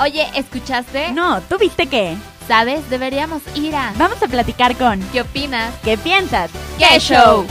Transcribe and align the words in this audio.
Oye, 0.00 0.26
¿escuchaste? 0.34 1.12
No, 1.12 1.40
¿tú 1.42 1.58
viste 1.58 1.86
qué? 1.86 2.16
¿Sabes? 2.46 2.88
Deberíamos 2.88 3.42
ir 3.54 3.74
a... 3.74 3.92
Vamos 3.96 4.22
a 4.22 4.28
platicar 4.28 4.76
con... 4.76 5.00
¿Qué 5.12 5.22
opinas? 5.22 5.74
¿Qué 5.82 5.98
piensas? 5.98 6.50
¡Qué 6.78 6.98
show! 7.00 7.44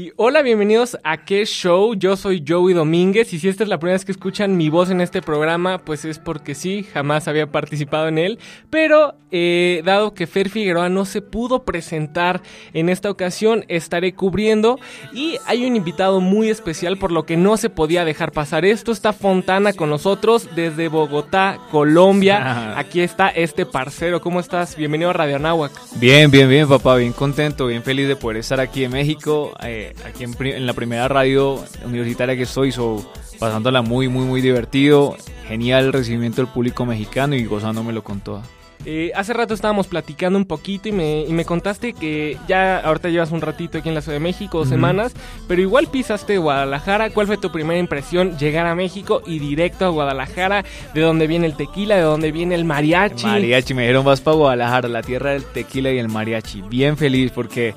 Y 0.00 0.12
hola, 0.14 0.42
bienvenidos 0.42 0.96
a 1.02 1.24
qué 1.24 1.44
show. 1.44 1.92
Yo 1.94 2.16
soy 2.16 2.44
Joey 2.46 2.72
Domínguez 2.72 3.32
y 3.32 3.40
si 3.40 3.48
esta 3.48 3.64
es 3.64 3.68
la 3.68 3.80
primera 3.80 3.96
vez 3.96 4.04
que 4.04 4.12
escuchan 4.12 4.56
mi 4.56 4.68
voz 4.68 4.90
en 4.90 5.00
este 5.00 5.22
programa, 5.22 5.78
pues 5.78 6.04
es 6.04 6.20
porque 6.20 6.54
sí, 6.54 6.84
jamás 6.84 7.26
había 7.26 7.50
participado 7.50 8.06
en 8.06 8.18
él. 8.18 8.38
Pero 8.70 9.16
eh, 9.32 9.82
dado 9.84 10.14
que 10.14 10.28
Fer 10.28 10.50
Figueroa 10.50 10.88
no 10.88 11.04
se 11.04 11.20
pudo 11.20 11.64
presentar 11.64 12.42
en 12.74 12.88
esta 12.88 13.10
ocasión, 13.10 13.64
estaré 13.66 14.14
cubriendo 14.14 14.78
y 15.12 15.36
hay 15.46 15.66
un 15.66 15.74
invitado 15.74 16.20
muy 16.20 16.48
especial 16.48 16.96
por 16.96 17.10
lo 17.10 17.26
que 17.26 17.36
no 17.36 17.56
se 17.56 17.68
podía 17.68 18.04
dejar 18.04 18.30
pasar 18.30 18.64
esto. 18.64 18.92
Está 18.92 19.12
Fontana 19.12 19.72
con 19.72 19.90
nosotros 19.90 20.48
desde 20.54 20.86
Bogotá, 20.86 21.58
Colombia. 21.72 22.78
Aquí 22.78 23.00
está 23.00 23.30
este 23.30 23.66
parcero. 23.66 24.20
¿Cómo 24.20 24.38
estás? 24.38 24.76
Bienvenido 24.76 25.10
a 25.10 25.14
Radio 25.14 25.36
Anáhuac. 25.36 25.72
Bien, 25.96 26.30
bien, 26.30 26.48
bien, 26.48 26.68
papá. 26.68 26.94
Bien 26.94 27.12
contento, 27.12 27.66
bien 27.66 27.82
feliz 27.82 28.06
de 28.06 28.14
poder 28.14 28.36
estar 28.36 28.60
aquí 28.60 28.84
en 28.84 28.92
México. 28.92 29.52
Eh, 29.64 29.87
aquí 30.06 30.24
en, 30.24 30.66
la 30.66 30.72
primera 30.72 31.08
radio 31.08 31.62
universitaria 31.84 32.36
que 32.36 32.42
estoy, 32.42 32.72
so, 32.72 33.04
pasándola 33.38 33.82
muy, 33.82 34.08
muy, 34.08 34.24
muy 34.24 34.40
divertido. 34.40 35.16
Genial 35.46 35.86
el 35.86 35.92
recibimiento 35.92 36.42
del 36.42 36.50
público 36.50 36.84
mexicano 36.84 37.34
y 37.34 37.44
gozándomelo 37.44 38.04
con 38.04 38.20
toda. 38.20 38.42
Eh, 38.84 39.10
hace 39.14 39.32
rato 39.32 39.54
estábamos 39.54 39.88
platicando 39.88 40.38
un 40.38 40.44
poquito 40.44 40.88
y 40.88 40.92
me, 40.92 41.22
y 41.22 41.32
me, 41.32 41.44
contaste 41.44 41.92
que 41.92 42.38
ya 42.46 42.78
ahorita 42.78 43.08
llevas 43.08 43.32
un 43.32 43.40
ratito 43.40 43.78
aquí 43.78 43.88
en 43.88 43.94
la 43.94 44.00
Ciudad 44.00 44.16
de 44.16 44.20
México, 44.20 44.58
dos 44.58 44.68
semanas, 44.68 45.14
pero 45.48 45.60
igual 45.60 45.88
pisaste 45.88 46.38
Guadalajara. 46.38 47.10
¿Cuál 47.10 47.26
fue 47.26 47.36
tu 47.36 47.50
primera 47.50 47.78
impresión 47.80 48.38
llegar 48.38 48.66
a 48.66 48.74
México 48.74 49.22
y 49.26 49.40
directo 49.40 49.84
a 49.84 49.88
Guadalajara? 49.88 50.64
¿De 50.94 51.00
dónde 51.00 51.26
viene 51.26 51.46
el 51.46 51.56
tequila? 51.56 51.96
¿De 51.96 52.02
dónde 52.02 52.30
viene 52.30 52.54
el 52.54 52.64
mariachi? 52.64 53.26
mariachi, 53.26 53.74
me 53.74 53.82
dijeron 53.82 54.04
vas 54.04 54.20
para 54.20 54.36
Guadalajara, 54.36 54.88
la 54.88 55.02
tierra 55.02 55.32
del 55.32 55.44
tequila 55.44 55.90
y 55.90 55.98
el 55.98 56.08
mariachi. 56.08 56.62
Bien 56.62 56.96
feliz 56.96 57.32
porque 57.34 57.74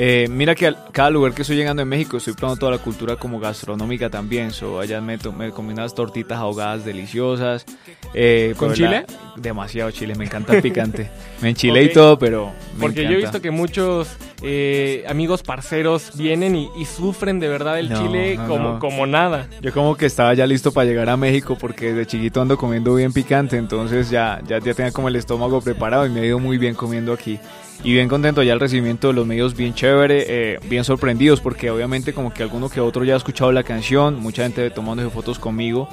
eh, 0.00 0.28
mira 0.30 0.54
que 0.54 0.68
a 0.68 0.76
cada 0.92 1.10
lugar 1.10 1.34
que 1.34 1.42
estoy 1.42 1.56
llegando 1.56 1.82
en 1.82 1.88
México 1.88 2.18
estoy 2.18 2.32
probando 2.32 2.60
toda 2.60 2.70
la 2.70 2.78
cultura 2.78 3.16
como 3.16 3.40
gastronómica 3.40 4.08
también. 4.08 4.52
So, 4.52 4.78
allá 4.78 5.00
me, 5.00 5.18
me 5.36 5.50
comí 5.50 5.72
unas 5.72 5.92
tortitas 5.92 6.38
ahogadas 6.38 6.84
deliciosas. 6.84 7.66
Eh, 8.14 8.54
¿Con 8.56 8.74
chile? 8.74 9.06
demasiado 9.34 9.90
chile, 9.90 10.14
me 10.14 10.26
encanta 10.26 10.54
el 10.54 10.62
picante. 10.62 11.10
me 11.42 11.48
enchilé 11.48 11.82
y 11.82 11.92
todo, 11.92 12.16
pero. 12.16 12.52
Porque 12.78 13.02
yo 13.02 13.10
he 13.10 13.16
visto 13.16 13.42
que 13.42 13.50
muchos 13.50 14.08
eh, 14.40 15.04
amigos 15.08 15.42
parceros 15.42 16.16
vienen 16.16 16.54
y, 16.54 16.68
sufren 16.84 17.40
de 17.40 17.48
verdad 17.48 17.80
el 17.80 17.92
chile 17.92 18.38
como, 18.46 18.78
como 18.78 19.04
nada. 19.04 19.48
Yo 19.60 19.72
como 19.72 19.96
que 19.96 20.06
estaba 20.06 20.32
ya 20.32 20.46
listo 20.46 20.70
para 20.70 20.86
llegar 20.86 21.08
a 21.08 21.16
México 21.16 21.58
porque 21.58 21.92
de 21.92 22.06
chiquito 22.06 22.40
ando 22.40 22.56
comiendo 22.56 22.94
bien 22.94 23.12
picante, 23.12 23.56
entonces 23.56 24.10
ya, 24.10 24.40
ya, 24.46 24.60
ya 24.60 24.74
tenía 24.74 24.92
como 24.92 25.08
el 25.08 25.16
estómago 25.16 25.60
preparado 25.60 26.06
y 26.06 26.10
me 26.10 26.20
ha 26.20 26.24
ido 26.24 26.38
muy 26.38 26.56
bien 26.56 26.76
comiendo 26.76 27.12
aquí 27.12 27.40
y 27.84 27.92
bien 27.92 28.08
contento 28.08 28.42
ya 28.42 28.52
el 28.52 28.60
recibimiento 28.60 29.08
de 29.08 29.14
los 29.14 29.26
medios 29.26 29.56
bien 29.56 29.74
chévere, 29.74 30.24
eh, 30.28 30.58
bien 30.68 30.84
sorprendidos 30.84 31.40
porque 31.40 31.70
obviamente 31.70 32.12
como 32.12 32.32
que 32.32 32.42
alguno 32.42 32.68
que 32.68 32.80
otro 32.80 33.04
ya 33.04 33.14
ha 33.14 33.16
escuchado 33.16 33.52
la 33.52 33.62
canción, 33.62 34.20
mucha 34.20 34.42
gente 34.42 34.70
tomando 34.70 35.08
fotos 35.10 35.38
conmigo 35.38 35.88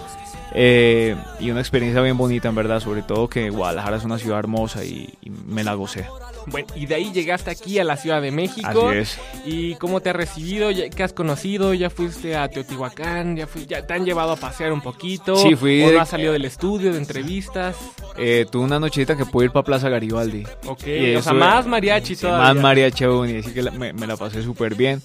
eh, 0.58 1.18
y 1.42 1.52
una 1.52 1.60
experiencia 1.60 2.02
bien 2.02 2.18
bonita 2.18 2.48
en 2.48 2.56
verdad, 2.56 2.80
sobre 2.80 3.04
todo 3.04 3.28
que 3.28 3.50
Guadalajara 3.50 3.98
es 3.98 4.06
una 4.06 4.18
ciudad 4.18 4.40
hermosa 4.40 4.86
y, 4.86 5.14
me 5.48 5.66
la 5.66 5.74
gocé. 5.74 6.08
Bueno, 6.48 6.68
y 6.76 6.86
de 6.86 6.96
ahí 6.96 7.12
llegaste 7.12 7.52
aquí 7.52 7.78
a 7.80 7.84
la 7.84 7.98
Ciudad 7.98 8.22
de 8.22 8.32
México. 8.32 8.90
Así 8.90 8.98
es. 8.98 9.20
¿Y 9.46 9.76
cómo 9.76 10.00
te 10.00 10.12
has 10.12 10.16
recibido? 10.16 10.70
¿Qué 10.96 11.04
has 11.04 11.12
conocido? 11.12 11.74
¿Ya 11.74 11.90
fuiste 11.90 12.38
a 12.38 12.48
Teotihuacán? 12.48 13.36
¿Ya, 13.36 13.48
fui, 13.48 13.66
ya 13.66 13.86
te 13.86 13.94
han 13.94 14.06
llevado 14.06 14.32
a 14.32 14.36
pasear 14.38 14.72
un 14.72 14.82
poquito? 14.82 15.36
Sí, 15.36 15.56
fui. 15.56 15.84
¿O 15.84 15.92
no 15.92 16.00
has 16.00 16.10
salido 16.10 16.32
del 16.32 16.46
estudio, 16.46 16.94
de 16.94 17.00
entrevistas? 17.00 17.76
Eh, 18.18 18.46
tuve 18.50 18.64
una 18.64 18.80
nochita 18.80 19.18
que 19.18 19.26
pude 19.26 19.46
ir 19.46 19.52
para 19.52 19.66
Plaza 19.66 19.90
Garibaldi. 19.90 20.44
Ok, 20.68 20.84
o 21.18 21.22
sea, 21.22 21.34
más 21.34 21.68
mariachi 21.68 22.16
todavía. 22.16 22.54
Más 22.54 22.64
mariachi 22.64 23.04
aún, 23.04 23.30
y 23.30 23.40
así 23.40 23.52
que 23.52 23.64
me, 23.72 23.92
me 23.92 24.08
la 24.08 24.16
pasé 24.16 24.42
súper 24.42 24.76
bien. 24.76 25.02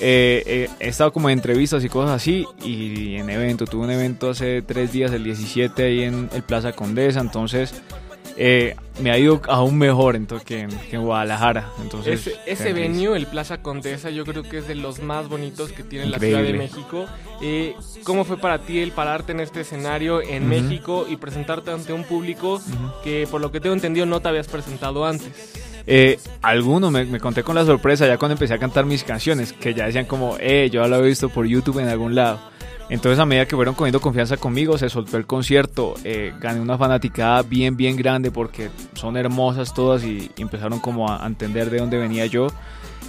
Eh, 0.00 0.42
eh, 0.46 0.70
he 0.80 0.88
estado 0.88 1.12
como 1.12 1.30
en 1.30 1.38
entrevistas 1.38 1.84
y 1.84 1.88
cosas 1.88 2.16
así 2.16 2.46
y 2.62 3.16
en 3.16 3.30
evento. 3.30 3.64
Tuve 3.64 3.84
un 3.84 3.90
evento 3.90 4.30
hace 4.30 4.62
tres 4.62 4.92
días, 4.92 5.12
el 5.12 5.24
17, 5.24 5.84
ahí 5.84 6.02
en 6.02 6.28
el 6.32 6.42
Plaza 6.42 6.72
Condesa. 6.72 7.20
Entonces 7.20 7.74
eh, 8.36 8.74
me 9.00 9.12
ha 9.12 9.18
ido 9.18 9.40
aún 9.48 9.78
mejor 9.78 10.16
entonces, 10.16 10.46
que, 10.46 10.60
en, 10.60 11.02
Guadalajara. 11.02 11.70
Entonces, 11.80 12.26
ese, 12.26 12.36
ese 12.46 12.72
venue, 12.72 13.16
el 13.16 13.26
Plaza 13.26 13.62
Condesa, 13.62 14.10
yo 14.10 14.24
creo 14.24 14.42
que 14.42 14.58
es 14.58 14.66
de 14.66 14.74
los 14.74 15.00
más 15.00 15.28
bonitos 15.28 15.70
que 15.70 15.84
tiene 15.84 16.06
la 16.06 16.18
Ciudad 16.18 16.42
de 16.42 16.54
México. 16.54 17.06
¿Cómo 18.02 18.24
fue 18.24 18.36
para 18.36 18.58
ti 18.58 18.80
el 18.80 18.90
pararte 18.90 19.32
en 19.32 19.40
este 19.40 19.60
escenario 19.60 20.20
en 20.22 20.48
México 20.48 21.06
y 21.08 21.16
presentarte 21.16 21.70
ante 21.70 21.92
un 21.92 22.04
público 22.04 22.60
que, 23.04 23.28
por 23.30 23.40
lo 23.40 23.52
que 23.52 23.60
tengo 23.60 23.74
entendido, 23.74 24.06
no 24.06 24.20
te 24.20 24.28
habías 24.28 24.48
presentado 24.48 25.06
antes? 25.06 25.72
Eh, 25.86 26.18
alguno 26.40 26.90
me, 26.90 27.20
conté 27.20 27.42
con 27.42 27.54
la 27.54 27.64
sorpresa 27.64 28.06
ya 28.06 28.16
cuando 28.16 28.34
empecé 28.34 28.54
a 28.54 28.58
cantar 28.58 28.86
mis 28.86 29.04
canciones, 29.04 29.52
que 29.52 29.74
ya 29.74 29.86
decían 29.86 30.06
como, 30.06 30.36
eh, 30.40 30.70
yo 30.72 30.86
lo 30.86 30.96
había 30.96 31.08
visto 31.08 31.28
por 31.28 31.46
YouTube 31.46 31.80
en 31.80 31.88
algún 31.88 32.14
lado. 32.14 32.40
Entonces 32.90 33.18
a 33.18 33.24
medida 33.24 33.46
que 33.46 33.56
fueron 33.56 33.74
cogiendo 33.74 34.00
confianza 34.00 34.36
conmigo, 34.36 34.76
se 34.76 34.88
soltó 34.88 35.16
el 35.16 35.26
concierto, 35.26 35.94
eh, 36.04 36.34
gané 36.38 36.60
una 36.60 36.76
fanaticada 36.76 37.42
bien, 37.42 37.76
bien 37.76 37.96
grande 37.96 38.30
porque 38.30 38.70
son 38.94 39.16
hermosas 39.16 39.72
todas 39.72 40.04
y, 40.04 40.30
empezaron 40.36 40.80
como 40.80 41.10
a 41.10 41.26
entender 41.26 41.70
de 41.70 41.78
dónde 41.78 41.98
venía 41.98 42.26
yo. 42.26 42.48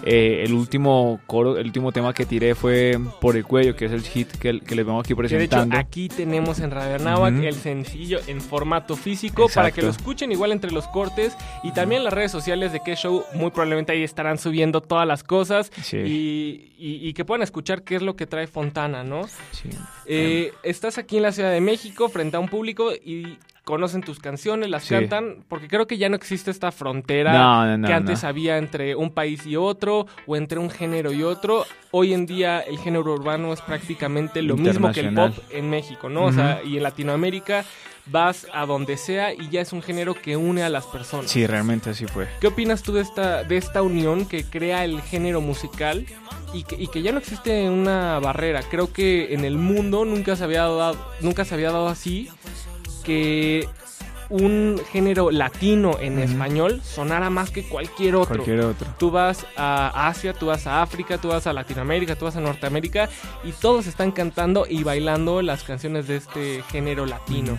Eh, 0.03 0.43
el 0.45 0.53
último 0.53 1.19
coro, 1.25 1.57
el 1.57 1.67
último 1.67 1.91
tema 1.91 2.13
que 2.13 2.25
tiré 2.25 2.55
fue 2.55 2.99
Por 3.21 3.35
el 3.35 3.43
Cuello, 3.43 3.75
que 3.75 3.85
es 3.85 3.91
el 3.91 4.01
hit 4.01 4.31
que, 4.37 4.53
les 4.53 4.85
vemos 4.85 5.03
aquí 5.03 5.15
presentando. 5.15 5.75
de 5.75 5.79
hecho, 5.79 5.87
aquí 5.87 6.09
tenemos 6.09 6.59
en 6.59 6.71
Radio 6.71 6.95
Anáhuac 6.95 7.33
el 7.35 7.55
sencillo 7.55 8.19
en 8.27 8.41
formato 8.41 8.95
físico 8.95 9.47
para 9.53 9.71
que 9.71 9.81
lo 9.81 9.89
escuchen 9.89 10.31
igual 10.31 10.51
entre 10.51 10.71
los 10.71 10.87
cortes 10.87 11.35
y 11.63 11.71
también 11.71 12.03
las 12.03 12.13
redes 12.13 12.31
sociales 12.31 12.71
de 12.71 12.81
qué 12.81 12.95
show 12.95 13.23
muy 13.33 13.51
probablemente 13.51 13.93
ahí 13.93 14.03
estarán 14.03 14.37
subiendo 14.37 14.81
todas 14.81 15.07
las 15.07 15.23
cosas 15.23 15.71
y, 15.91 17.13
que 17.13 17.23
puedan 17.23 17.43
escuchar 17.43 17.83
qué 17.83 17.95
es 17.95 18.01
lo 18.01 18.15
que 18.15 18.27
trae 18.27 18.47
Fontana, 18.47 19.03
¿no? 19.03 19.27
Sí. 19.51 19.69
Eh, 20.05 20.51
estás 20.63 20.97
aquí 20.97 21.17
en 21.17 21.23
la 21.23 21.31
Ciudad 21.31 21.51
de 21.51 21.61
México 21.61 22.09
frente 22.09 22.37
a 22.37 22.39
un 22.39 22.49
público 22.49 22.91
y 22.93 23.37
conocen 23.65 24.01
tus 24.01 24.19
canciones, 24.19 24.69
las 24.69 24.87
cantan, 24.87 25.43
porque 25.49 25.67
creo 25.67 25.87
que 25.87 25.97
ya 25.97 26.07
no 26.07 26.15
existe 26.15 26.51
esta 26.51 26.71
frontera 26.71 27.77
que 27.85 27.93
antes 27.93 28.23
había 28.23 28.57
entre 28.57 28.95
un 28.95 29.09
país 29.09 29.45
y 29.45 29.57
otro, 29.57 30.07
o 30.25 30.37
entre 30.37 30.59
un 30.59 30.69
género 30.69 31.11
y 31.11 31.23
otro. 31.23 31.65
Hoy 31.91 32.13
en 32.13 32.25
día 32.25 32.59
el 32.59 32.77
género 32.77 33.13
urbano 33.13 33.51
es 33.51 33.61
prácticamente 33.61 34.41
lo 34.41 34.55
mismo 34.55 34.91
que 34.91 35.01
el 35.01 35.13
pop 35.13 35.33
en 35.49 35.69
México, 35.69 36.09
¿no? 36.09 36.25
O 36.25 36.31
sea, 36.31 36.61
y 36.63 36.77
en 36.77 36.83
Latinoamérica 36.83 37.65
vas 38.07 38.45
a 38.53 38.67
donde 38.67 38.97
sea 38.97 39.33
y 39.33 39.49
ya 39.49 39.61
es 39.61 39.73
un 39.73 39.81
género 39.81 40.13
que 40.13 40.37
une 40.37 40.63
a 40.63 40.69
las 40.69 40.85
personas. 40.85 41.31
Sí, 41.31 41.47
realmente 41.47 41.89
así 41.89 42.05
fue. 42.05 42.27
¿Qué 42.39 42.47
opinas 42.47 42.83
tú 42.83 42.93
de 42.93 43.01
esta, 43.01 43.43
de 43.43 43.57
esta 43.57 43.81
unión 43.81 44.27
que 44.27 44.43
crea 44.43 44.85
el 44.85 45.01
género 45.01 45.41
musical 45.41 46.05
y 46.53 46.63
que, 46.63 46.75
y 46.75 46.87
que 46.87 47.01
ya 47.01 47.11
no 47.11 47.17
existe 47.17 47.67
una 47.67 48.19
barrera? 48.19 48.61
Creo 48.69 48.93
que 48.93 49.33
en 49.33 49.43
el 49.43 49.57
mundo 49.57 50.05
nunca 50.05 50.35
se 50.35 50.43
había 50.43 50.61
dado, 50.61 50.97
nunca 51.21 51.45
se 51.45 51.55
había 51.55 51.71
dado 51.71 51.87
así 51.87 52.29
que 53.05 53.67
un 54.29 54.81
género 54.91 55.31
latino 55.31 55.97
en 55.99 56.19
español 56.19 56.81
sonara 56.83 57.29
más 57.29 57.51
que 57.51 57.63
cualquier 57.63 58.15
otro. 58.15 58.35
cualquier 58.35 58.61
otro. 58.61 58.87
Tú 58.97 59.11
vas 59.11 59.45
a 59.55 60.07
Asia, 60.07 60.33
tú 60.33 60.47
vas 60.47 60.67
a 60.67 60.81
África, 60.81 61.17
tú 61.17 61.29
vas 61.29 61.47
a 61.47 61.53
Latinoamérica, 61.53 62.15
tú 62.15 62.25
vas 62.25 62.35
a 62.35 62.41
Norteamérica 62.41 63.09
y 63.43 63.51
todos 63.51 63.87
están 63.87 64.11
cantando 64.11 64.65
y 64.67 64.83
bailando 64.83 65.41
las 65.41 65.63
canciones 65.63 66.07
de 66.07 66.17
este 66.17 66.63
género 66.71 67.05
latino. 67.05 67.57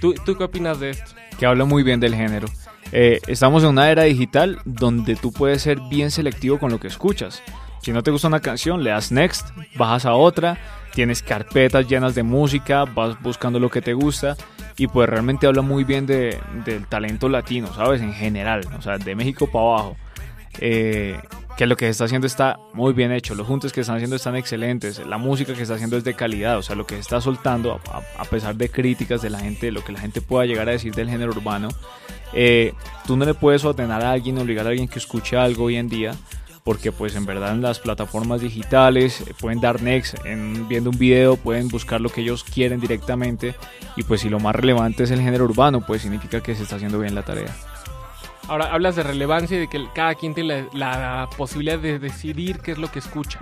¿Tú, 0.00 0.14
¿Tú, 0.24 0.36
qué 0.36 0.44
opinas 0.44 0.80
de 0.80 0.90
esto? 0.90 1.12
Que 1.38 1.46
habla 1.46 1.64
muy 1.64 1.82
bien 1.82 2.00
del 2.00 2.14
género. 2.14 2.48
Eh, 2.90 3.20
estamos 3.26 3.62
en 3.62 3.70
una 3.70 3.90
era 3.90 4.04
digital 4.04 4.58
donde 4.64 5.14
tú 5.14 5.32
puedes 5.32 5.62
ser 5.62 5.78
bien 5.90 6.10
selectivo 6.10 6.58
con 6.58 6.70
lo 6.70 6.80
que 6.80 6.88
escuchas. 6.88 7.42
Si 7.82 7.92
no 7.92 8.02
te 8.02 8.10
gusta 8.10 8.28
una 8.28 8.40
canción, 8.40 8.82
le 8.82 8.90
das 8.90 9.12
next, 9.12 9.50
bajas 9.76 10.04
a 10.04 10.14
otra, 10.14 10.58
tienes 10.94 11.22
carpetas 11.22 11.86
llenas 11.86 12.14
de 12.14 12.22
música, 12.22 12.84
vas 12.84 13.20
buscando 13.22 13.60
lo 13.60 13.70
que 13.70 13.82
te 13.82 13.92
gusta 13.92 14.36
y 14.78 14.86
pues 14.86 15.08
realmente 15.08 15.46
habla 15.46 15.62
muy 15.62 15.82
bien 15.82 16.06
de, 16.06 16.38
del 16.64 16.86
talento 16.86 17.28
latino, 17.28 17.74
¿sabes? 17.74 18.00
En 18.00 18.14
general, 18.14 18.64
o 18.78 18.80
sea, 18.80 18.96
de 18.96 19.14
México 19.16 19.48
para 19.48 19.64
abajo. 19.64 19.96
Eh, 20.60 21.20
que 21.56 21.66
lo 21.66 21.76
que 21.76 21.86
se 21.86 21.90
está 21.90 22.04
haciendo 22.04 22.28
está 22.28 22.60
muy 22.72 22.92
bien 22.92 23.10
hecho, 23.10 23.34
los 23.34 23.44
juntos 23.44 23.72
que 23.72 23.80
están 23.80 23.96
haciendo 23.96 24.14
están 24.14 24.36
excelentes, 24.36 25.04
la 25.04 25.18
música 25.18 25.54
que 25.54 25.62
está 25.62 25.74
haciendo 25.74 25.96
es 25.96 26.04
de 26.04 26.14
calidad, 26.14 26.56
o 26.56 26.62
sea, 26.62 26.76
lo 26.76 26.86
que 26.86 26.94
se 26.94 27.00
está 27.00 27.20
soltando, 27.20 27.80
a, 27.90 28.24
pesar 28.26 28.54
de 28.54 28.68
críticas 28.68 29.22
de 29.22 29.30
la 29.30 29.40
gente, 29.40 29.72
lo 29.72 29.82
que 29.84 29.90
la 29.90 29.98
gente 29.98 30.20
pueda 30.20 30.46
llegar 30.46 30.68
a 30.68 30.72
decir 30.72 30.94
del 30.94 31.10
género 31.10 31.32
urbano, 31.32 31.68
eh, 32.32 32.74
tú 33.08 33.16
no 33.16 33.24
le 33.24 33.34
puedes 33.34 33.64
ordenar 33.64 34.04
a 34.04 34.12
alguien, 34.12 34.38
obligar 34.38 34.66
a 34.66 34.68
alguien 34.68 34.86
que 34.86 35.00
escuche 35.00 35.36
algo 35.36 35.64
hoy 35.64 35.74
en 35.74 35.88
día, 35.88 36.14
porque 36.64 36.92
pues 36.92 37.14
en 37.16 37.26
verdad 37.26 37.52
en 37.52 37.62
las 37.62 37.78
plataformas 37.78 38.40
digitales 38.40 39.20
eh, 39.22 39.34
pueden 39.38 39.60
dar 39.60 39.82
next 39.82 40.16
en, 40.24 40.68
viendo 40.68 40.90
un 40.90 40.98
video, 40.98 41.36
pueden 41.36 41.68
buscar 41.68 42.00
lo 42.00 42.10
que 42.10 42.20
ellos 42.20 42.44
quieren 42.44 42.80
directamente 42.80 43.54
y 43.96 44.02
pues 44.02 44.20
si 44.20 44.28
lo 44.28 44.40
más 44.40 44.54
relevante 44.54 45.04
es 45.04 45.10
el 45.10 45.20
género 45.20 45.44
urbano, 45.44 45.80
pues 45.86 46.02
significa 46.02 46.42
que 46.42 46.54
se 46.54 46.62
está 46.62 46.76
haciendo 46.76 46.98
bien 46.98 47.14
la 47.14 47.22
tarea. 47.22 47.54
Ahora, 48.48 48.72
hablas 48.72 48.96
de 48.96 49.02
relevancia 49.02 49.58
y 49.58 49.60
de 49.60 49.68
que 49.68 49.86
cada 49.94 50.14
quien 50.14 50.32
tiene 50.32 50.66
la, 50.72 51.28
posibilidad 51.36 51.78
de 51.78 51.98
decidir 51.98 52.60
qué 52.60 52.72
es 52.72 52.78
lo 52.78 52.90
que 52.90 52.98
escucha. 52.98 53.38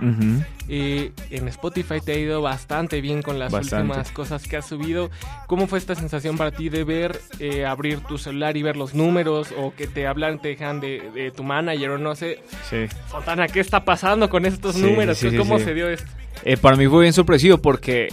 Eh, 0.67 1.13
en 1.29 1.47
Spotify 1.47 2.01
te 2.03 2.11
ha 2.11 2.17
ido 2.17 2.41
bastante 2.41 2.99
bien 2.99 3.21
con 3.21 3.39
las 3.39 3.53
últimas 3.53 4.11
cosas 4.11 4.45
que 4.45 4.57
has 4.57 4.67
subido. 4.67 5.09
¿Cómo 5.47 5.67
fue 5.67 5.79
esta 5.79 5.95
sensación 5.95 6.37
para 6.37 6.51
ti 6.51 6.67
de 6.67 6.83
ver, 6.83 7.21
eh, 7.39 7.65
abrir 7.65 8.01
tu 8.01 8.17
celular 8.17 8.57
y 8.57 8.63
ver 8.63 8.75
los 8.75 8.93
números 8.93 9.53
o 9.57 9.73
que 9.73 9.87
te 9.87 10.05
hablan, 10.05 10.39
te 10.39 10.49
dejan 10.49 10.81
de, 10.81 11.31
tu 11.35 11.43
manager 11.43 11.91
o 11.91 11.97
no 11.97 12.13
sé? 12.13 12.39
Sí. 12.69 12.87
Fontana, 13.07 13.47
¿qué 13.47 13.61
está 13.61 13.85
pasando 13.85 14.29
con 14.29 14.45
estos 14.45 14.75
números? 14.75 15.23
¿Cómo 15.37 15.57
se 15.57 15.73
dio 15.73 15.87
esto? 15.89 16.09
Eh, 16.43 16.57
para 16.57 16.75
mí 16.75 16.85
fue 16.87 17.03
bien 17.03 17.13
sorpresivo 17.13 17.57
porque 17.59 18.09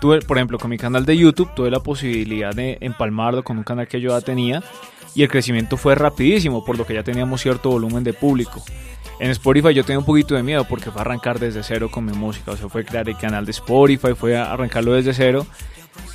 tuve, 0.00 0.20
por 0.20 0.38
ejemplo, 0.38 0.58
con 0.58 0.70
mi 0.70 0.78
canal 0.78 1.04
de 1.04 1.16
YouTube 1.16 1.52
tuve 1.54 1.70
la 1.70 1.80
posibilidad 1.80 2.54
de 2.54 2.78
empalmarlo 2.80 3.42
con 3.42 3.58
un 3.58 3.64
canal 3.64 3.88
que 3.88 4.00
yo 4.00 4.10
ya 4.10 4.20
tenía 4.20 4.62
y 5.14 5.22
el 5.22 5.28
crecimiento 5.28 5.76
fue 5.76 5.94
rapidísimo, 5.94 6.64
por 6.64 6.78
lo 6.78 6.86
que 6.86 6.94
ya 6.94 7.02
teníamos 7.02 7.40
cierto 7.40 7.70
volumen 7.70 8.04
de 8.04 8.12
público. 8.12 8.62
En 9.18 9.30
Spotify 9.30 9.74
yo 9.74 9.84
tenía 9.84 9.98
un 9.98 10.04
poquito 10.04 10.34
de 10.34 10.42
miedo 10.42 10.64
porque 10.64 10.90
fue 10.90 11.00
arrancar 11.00 11.38
desde 11.38 11.62
cero 11.62 11.90
con 11.90 12.04
mi 12.04 12.12
música, 12.12 12.52
o 12.52 12.56
sea, 12.56 12.68
fue 12.68 12.84
crear 12.84 13.08
el 13.08 13.16
canal 13.16 13.44
de 13.44 13.52
Spotify, 13.52 14.14
fue 14.14 14.36
arrancarlo 14.36 14.94
desde 14.94 15.14
cero. 15.14 15.46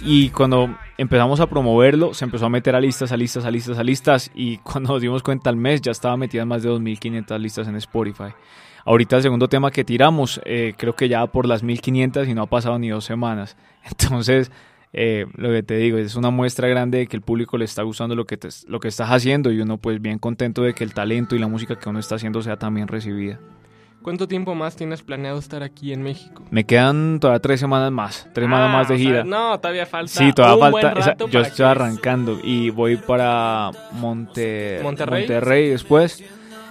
Y 0.02 0.30
cuando 0.30 0.76
empezamos 0.98 1.40
a 1.40 1.48
promoverlo, 1.48 2.14
se 2.14 2.26
empezó 2.26 2.48
a 2.48 2.50
meter 2.50 2.76
a 2.76 2.80
listas, 2.80 3.12
a 3.12 3.18
listas, 3.18 3.46
a 3.46 3.52
listas, 3.52 3.78
a 3.78 3.84
listas. 3.84 4.32
Y 4.36 4.58
cuando 4.64 4.94
nos 4.94 5.02
dimos 5.02 5.24
cuenta 5.24 5.50
al 5.50 5.56
mes, 5.56 5.82
ya 5.82 5.92
estaba 5.92 6.18
metida 6.18 6.46
más 6.46 6.64
de 6.64 6.70
2.500 6.70 7.40
listas 7.40 7.68
en 7.68 7.76
Spotify. 7.78 8.34
Ahorita 8.86 9.18
el 9.18 9.22
segundo 9.22 9.50
tema 9.50 9.70
que 9.70 9.84
tiramos, 9.84 10.40
eh, 10.46 10.74
creo 10.78 10.96
que 10.96 11.10
ya 11.10 11.28
por 11.28 11.46
las 11.46 11.64
1.500 11.64 12.30
y 12.30 12.34
no 12.34 12.44
ha 12.44 12.48
pasado 12.48 12.80
ni 12.80 12.90
dos 12.90 13.06
semanas. 13.06 13.58
Entonces, 13.84 14.52
eh, 14.94 15.26
lo 15.36 15.50
que 15.50 15.64
te 15.64 15.78
digo, 15.78 15.98
es 15.98 16.16
una 16.16 16.30
muestra 16.30 16.68
grande 16.68 17.00
de 17.00 17.08
que 17.08 17.16
el 17.16 17.22
público 17.22 17.58
le 17.58 17.66
está 17.66 17.84
gustando 17.84 18.16
lo 18.16 18.26
que, 18.26 18.40
lo 18.68 18.80
que 18.80 18.88
estás 18.88 19.10
haciendo 19.10 19.52
y 19.52 19.60
uno 19.60 19.78
pues 19.78 20.02
bien 20.02 20.20
contento 20.20 20.64
de 20.64 20.74
que 20.74 20.84
el 20.84 20.94
talento 20.94 21.36
y 21.36 21.40
la 21.40 21.48
música 21.48 21.78
que 21.78 21.90
uno 21.90 22.00
está 22.00 22.16
haciendo 22.16 22.42
sea 22.42 22.58
también 22.58 22.88
recibida. 22.88 23.40
¿Cuánto 24.02 24.28
tiempo 24.28 24.56
más 24.56 24.78
tienes 24.78 25.02
planeado 25.02 25.38
estar 25.38 25.64
aquí 25.64 25.92
en 25.92 26.02
México? 26.02 26.42
Me 26.50 26.64
quedan 26.64 27.20
todavía 27.20 27.42
tres 27.42 27.60
semanas 27.60 27.92
más, 27.92 28.30
tres 28.34 28.46
semanas 28.46 28.72
más 28.72 28.88
de 28.88 28.96
ah, 28.96 28.98
gira. 28.98 29.24
no, 29.26 29.60
todavía 29.60 29.86
falta. 29.86 30.14
Sí, 30.14 30.32
todavía 30.32 30.72
falta. 30.72 31.28
yo 31.30 31.42
estoy 31.42 31.66
arrancando 31.66 32.40
y 32.42 32.70
voy 32.70 32.96
para 32.96 33.72
Monte, 33.92 34.80
Monterrey. 34.82 35.24
Monterrey 35.24 35.70
después. 35.70 36.24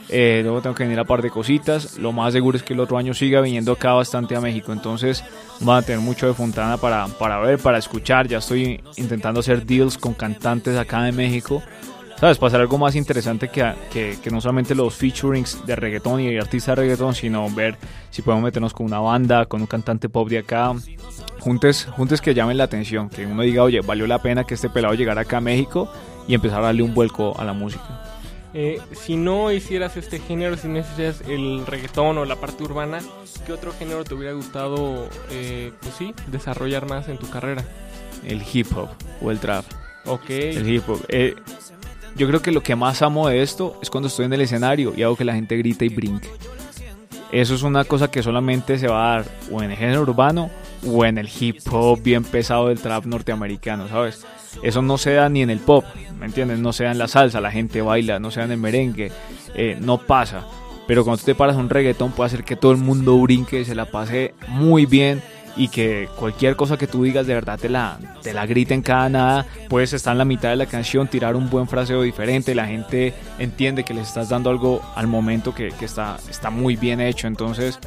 Eh, 0.08 0.41
luego 0.43 0.62
tengo 0.62 0.75
que 0.75 0.85
venir 0.85 0.99
a 0.99 1.05
par 1.05 1.23
de 1.23 1.31
cositas. 1.31 1.99
Lo 1.99 2.12
más 2.12 2.32
seguro 2.32 2.56
es 2.56 2.62
que 2.62 2.75
el 2.75 2.81
otro 2.81 2.99
año 2.99 3.14
siga 3.14 3.41
viniendo 3.41 3.73
acá 3.73 3.93
bastante 3.93 4.37
a 4.37 4.41
México. 4.41 4.73
Entonces 4.73 5.25
van 5.61 5.79
a 5.79 5.82
tener 5.82 6.00
mucho 6.00 6.26
de 6.26 6.35
Fontana 6.35 6.76
para, 6.76 7.06
para 7.06 7.38
ver, 7.41 7.58
para 7.58 7.79
escuchar. 7.79 8.29
Ya 8.29 8.38
estoy 8.38 8.82
intentando 8.97 9.41
hacer 9.41 9.67
deals 9.67 9.99
con 9.99 10.14
cantantes 10.14 10.76
acá 10.76 11.03
de 11.03 11.12
México. 11.12 11.62
¿Sabes? 12.19 12.38
Pasar 12.38 12.62
algo 12.62 12.79
más 12.79 12.97
interesante 12.97 13.49
que, 13.49 13.75
que, 13.93 14.17
que, 14.23 14.31
no 14.31 14.41
solamente 14.41 14.75
los 14.75 14.94
featurings 14.94 15.67
de 15.67 15.76
reggaetón 15.76 16.23
y 16.23 16.32
de 16.32 16.41
artistas 16.41 16.75
de 16.75 16.82
reggaetón, 16.82 17.14
sino 17.14 17.50
ver 17.50 17.76
si 18.11 18.23
podemos 18.23 18.44
meternos 18.44 18.73
con 18.73 18.87
una 18.87 19.00
banda, 19.00 19.44
con 19.44 19.61
un 19.61 19.67
cantante 19.67 20.09
pop 20.09 20.26
de 20.31 20.38
acá. 20.38 20.73
Juntes, 21.41 21.87
juntes 21.94 22.23
que 22.23 22.32
llamen 22.32 22.56
la 22.56 22.64
atención, 22.64 23.11
que 23.11 23.26
uno 23.26 23.43
diga, 23.43 23.62
oye, 23.62 23.81
valió 23.82 24.06
la 24.06 24.23
pena 24.23 24.44
que 24.44 24.55
este 24.55 24.70
pelado 24.70 24.94
llegara 24.94 25.20
acá 25.20 25.37
a 25.37 25.41
México 25.43 25.91
y 26.26 26.35
empezar 26.35 26.61
a 26.61 26.67
darle 26.67 26.82
un 26.82 26.94
vuelco 26.94 27.38
a 27.38 27.44
la 27.44 27.52
música. 27.52 28.15
Eh, 28.58 28.81
si 28.93 29.19
no 29.19 29.53
hicieras 29.53 29.99
este 29.99 30.19
género, 30.19 30.56
si 30.56 30.67
no 30.67 30.79
hicieras 30.79 31.20
el 31.29 31.67
reggaetón 31.67 32.17
o 32.17 32.25
la 32.25 32.37
parte 32.37 32.64
urbana, 32.64 33.00
¿qué 33.44 33.53
otro 33.53 33.70
género 33.79 34.03
te 34.03 34.14
hubiera 34.14 34.32
gustado, 34.32 35.11
eh, 35.31 35.73
pues 35.82 35.94
sí, 35.94 36.14
desarrollar 36.29 36.88
más 36.88 37.06
en 37.11 37.19
tu 37.19 37.29
carrera? 37.29 37.62
El 38.25 38.43
hip 38.50 38.69
hop 38.75 38.88
o 39.20 39.31
el 39.31 39.41
trap. 39.41 39.67
Ok. 40.06 40.31
El 40.31 40.67
hip 40.70 40.88
hop. 40.88 41.05
Eh, 41.08 41.35
yo 42.17 42.26
creo 42.26 42.41
que 42.41 42.50
lo 42.50 42.62
que 42.62 42.75
más 42.75 43.03
amo 43.03 43.29
de 43.29 43.43
esto 43.43 43.79
es 43.82 43.91
cuando 43.91 44.08
estoy 44.08 44.25
en 44.25 44.32
el 44.32 44.41
escenario 44.41 44.94
y 44.97 45.02
hago 45.02 45.17
que 45.17 45.26
la 45.26 45.35
gente 45.35 45.55
grite 45.59 45.85
y 45.85 45.91
brinque. 45.91 46.31
Eso 47.32 47.55
es 47.55 47.62
una 47.62 47.85
cosa 47.85 48.11
que 48.11 48.23
solamente 48.23 48.79
se 48.79 48.88
va 48.88 49.12
a 49.12 49.17
dar 49.17 49.26
o 49.52 49.62
en 49.62 49.73
el 49.73 49.76
género 49.76 50.00
urbano 50.00 50.49
o 50.87 51.05
en 51.05 51.19
el 51.19 51.29
hip 51.29 51.59
hop 51.70 52.02
bien 52.02 52.25
pesado 52.25 52.69
del 52.69 52.81
trap 52.81 53.05
norteamericano, 53.05 53.87
¿sabes? 53.87 54.25
Eso 54.62 54.82
no 54.82 54.99
se 54.99 55.14
da 55.14 55.29
ni 55.29 55.43
en 55.43 55.50
el 55.50 55.58
pop, 55.58 55.85
¿me 56.19 56.26
entiendes? 56.26 56.58
No 56.58 56.73
se 56.73 56.85
da 56.85 56.93
en 56.93 56.99
la 56.99 57.08
salsa, 57.08 57.41
la 57.41 57.50
gente 57.50 57.82
baila, 57.82 58.19
no 58.19 58.31
se 58.31 58.41
da 58.41 58.47
en 58.47 58.53
el 58.53 58.58
merengue, 58.58 59.12
eh, 59.55 59.76
no 59.81 59.99
pasa. 59.99 60.47
Pero 60.87 61.05
cuando 61.05 61.19
tú 61.19 61.26
te 61.26 61.35
paras 61.35 61.56
un 61.56 61.69
reggaetón 61.69 62.12
puede 62.12 62.29
hacer 62.29 62.44
que 62.44 62.56
todo 62.56 62.73
el 62.73 62.79
mundo 62.79 63.19
brinque, 63.19 63.64
se 63.64 63.75
la 63.75 63.87
pase 63.87 64.35
muy 64.49 64.87
bien 64.87 65.20
y 65.56 65.69
que 65.69 66.08
cualquier 66.17 66.55
cosa 66.55 66.76
que 66.76 66.87
tú 66.87 67.03
digas 67.03 67.26
de 67.26 67.35
verdad 67.35 67.58
te 67.58 67.69
la, 67.69 67.99
te 68.23 68.32
la 68.32 68.47
grite 68.47 68.75
en 68.75 68.82
cada 68.82 69.08
nada. 69.08 69.47
Puedes 69.69 69.93
estar 69.93 70.12
en 70.12 70.19
la 70.19 70.25
mitad 70.25 70.50
de 70.50 70.56
la 70.56 70.67
canción, 70.67 71.09
tirar 71.09 71.35
un 71.35 71.50
buen 71.50 71.67
fraseo 71.67 72.02
diferente, 72.02 72.55
la 72.55 72.67
gente 72.67 73.14
entiende 73.38 73.82
que 73.82 73.94
les 73.94 74.09
estás 74.09 74.29
dando 74.29 74.50
algo 74.50 74.82
al 74.94 75.06
momento 75.06 75.55
que, 75.55 75.69
que 75.70 75.87
está, 75.87 76.19
está 76.29 76.50
muy 76.50 76.76
bien 76.76 77.00
hecho. 77.00 77.26
Entonces, 77.26 77.81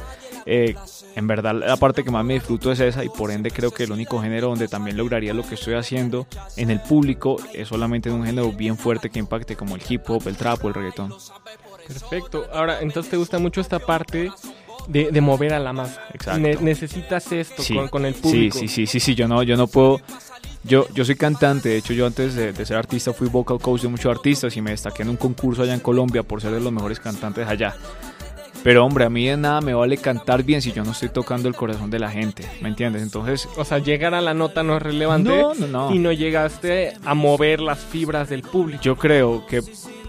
eh, 0.46 0.74
en 1.16 1.26
verdad 1.26 1.54
la 1.54 1.76
parte 1.76 2.04
que 2.04 2.10
más 2.10 2.24
me 2.24 2.34
disfruto 2.34 2.72
es 2.72 2.80
esa 2.80 3.04
y 3.04 3.08
por 3.08 3.30
ende 3.30 3.50
creo 3.50 3.70
que 3.70 3.84
el 3.84 3.92
único 3.92 4.20
género 4.20 4.48
donde 4.48 4.68
también 4.68 4.96
lograría 4.96 5.34
lo 5.34 5.46
que 5.46 5.54
estoy 5.54 5.74
haciendo 5.74 6.26
en 6.56 6.70
el 6.70 6.80
público 6.80 7.36
es 7.52 7.68
solamente 7.68 8.08
en 8.08 8.16
un 8.16 8.24
género 8.24 8.52
bien 8.52 8.76
fuerte 8.76 9.10
que 9.10 9.18
impacte 9.18 9.56
como 9.56 9.76
el 9.76 9.82
hip 9.88 10.08
hop, 10.08 10.26
el 10.26 10.36
trap 10.36 10.64
o 10.64 10.68
el 10.68 10.74
reggaetón. 10.74 11.14
Perfecto. 11.86 12.46
Ahora, 12.52 12.80
entonces 12.80 13.10
te 13.10 13.16
gusta 13.16 13.38
mucho 13.38 13.60
esta 13.60 13.78
parte 13.78 14.30
de, 14.88 15.20
mover 15.20 15.54
a 15.54 15.58
la 15.58 15.72
masa. 15.72 16.02
Exacto. 16.12 16.60
necesitas 16.60 17.30
esto 17.32 17.62
con, 17.90 18.04
el 18.04 18.14
público. 18.14 18.58
Sí, 18.58 18.68
sí, 18.68 18.86
sí, 18.86 19.00
sí, 19.00 19.14
yo 19.14 19.28
no, 19.28 19.42
yo 19.42 19.56
no 19.56 19.66
puedo... 19.66 20.00
Yo, 20.62 20.86
yo 20.92 21.06
soy 21.06 21.16
cantante, 21.16 21.70
de 21.70 21.78
hecho 21.78 21.94
yo 21.94 22.04
antes 22.04 22.34
de, 22.34 22.52
de, 22.52 22.66
ser 22.66 22.76
artista 22.76 23.14
fui 23.14 23.28
vocal 23.28 23.58
coach 23.58 23.80
de 23.80 23.88
muchos 23.88 24.14
artistas 24.14 24.54
y 24.58 24.60
me 24.60 24.72
destaqué 24.72 25.04
en 25.04 25.08
un 25.08 25.16
concurso 25.16 25.62
allá 25.62 25.72
en 25.72 25.80
Colombia 25.80 26.22
por 26.22 26.42
ser 26.42 26.50
de 26.50 26.60
los 26.60 26.70
mejores 26.70 27.00
cantantes 27.00 27.48
allá. 27.48 27.74
Pero 28.62 28.84
hombre, 28.84 29.04
a 29.06 29.10
mí 29.10 29.26
de 29.26 29.36
nada 29.36 29.60
me 29.60 29.72
vale 29.72 29.96
cantar 29.96 30.42
bien 30.42 30.60
si 30.60 30.72
yo 30.72 30.84
no 30.84 30.92
estoy 30.92 31.08
tocando 31.08 31.48
el 31.48 31.54
corazón 31.54 31.90
de 31.90 31.98
la 31.98 32.10
gente, 32.10 32.46
¿me 32.60 32.68
entiendes? 32.68 33.02
Entonces... 33.02 33.48
O 33.56 33.64
sea, 33.64 33.78
llegar 33.78 34.14
a 34.14 34.20
la 34.20 34.34
nota 34.34 34.62
no 34.62 34.76
es 34.76 34.82
relevante 34.82 35.30
no, 35.30 35.54
no, 35.54 35.66
no. 35.66 35.94
y 35.94 35.98
no 35.98 36.12
llegaste 36.12 36.92
a 37.04 37.14
mover 37.14 37.60
las 37.60 37.78
fibras 37.78 38.28
del 38.28 38.42
público. 38.42 38.82
Yo 38.82 38.96
creo 38.96 39.46
que 39.46 39.62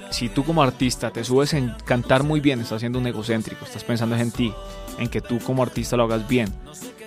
si 0.10 0.28
tú 0.28 0.44
como 0.44 0.62
artista 0.62 1.12
te 1.12 1.24
subes 1.24 1.54
en 1.54 1.74
cantar 1.86 2.24
muy 2.24 2.42
bien, 2.42 2.60
estás 2.60 2.82
siendo 2.82 3.00
un 3.00 3.08
egocéntrico, 3.08 3.64
estás 3.64 3.84
pensando 3.86 4.16
en 4.18 4.32
ti, 4.32 4.54
en 5.00 5.08
que 5.08 5.22
tú 5.22 5.40
como 5.40 5.64
artista 5.64 5.96
lo 5.96 6.04
hagas 6.04 6.28
bien. 6.28 6.50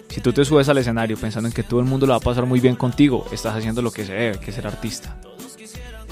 Si 0.08 0.20
tú 0.20 0.32
te 0.32 0.44
subes 0.44 0.68
al 0.68 0.78
escenario 0.78 1.16
pensando 1.16 1.48
en 1.48 1.54
que 1.54 1.62
todo 1.62 1.80
el 1.80 1.86
mundo 1.86 2.06
lo 2.06 2.12
va 2.12 2.18
a 2.18 2.20
pasar 2.20 2.46
muy 2.46 2.60
bien 2.60 2.76
contigo, 2.76 3.26
estás 3.32 3.54
haciendo 3.54 3.82
lo 3.82 3.90
que 3.90 4.06
se 4.06 4.14
debe, 4.14 4.38
que 4.38 4.50
es 4.50 4.56
ser 4.56 4.66
artista. 4.66 5.16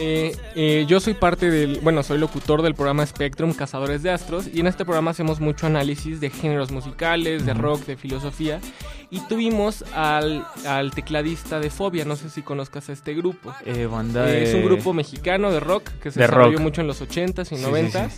Eh, 0.05 0.37
eh, 0.57 0.85
yo 0.89 0.99
soy 0.99 1.15
parte 1.15 1.49
del, 1.49 1.79
bueno, 1.79 2.03
soy 2.03 2.19
locutor 2.19 2.63
del 2.63 2.75
programa 2.75 3.07
Spectrum 3.07 3.53
Cazadores 3.53 4.03
de 4.03 4.11
Astros 4.11 4.49
y 4.53 4.59
en 4.59 4.67
este 4.67 4.85
programa 4.85 5.13
hacemos 5.13 5.39
mucho 5.39 5.67
análisis 5.67 6.21
de 6.21 6.29
géneros 6.29 6.73
musicales, 6.73 7.47
de 7.47 7.55
rock, 7.55 7.87
de 7.87 7.97
filosofía 7.97 8.61
y 9.11 9.21
tuvimos 9.21 9.85
al, 9.95 10.45
tecladista 10.93 11.61
de 11.61 11.71
Fobia, 11.71 12.05
no 12.05 12.17
sé 12.17 12.31
si 12.31 12.43
conozcas 12.43 12.89
a 12.89 12.93
este 12.93 13.15
grupo. 13.15 13.55
Eh, 13.65 13.87
banda 13.87 14.29
Es 14.29 14.53
un 14.55 14.65
grupo 14.65 14.93
mexicano 14.93 15.53
de 15.53 15.61
rock 15.61 15.89
que 16.03 16.11
se 16.11 16.19
desarrolló 16.19 16.59
mucho 16.59 16.81
en 16.81 16.89
los 16.89 17.01
80s 17.01 17.53
y 17.53 17.63
90s. 17.63 18.11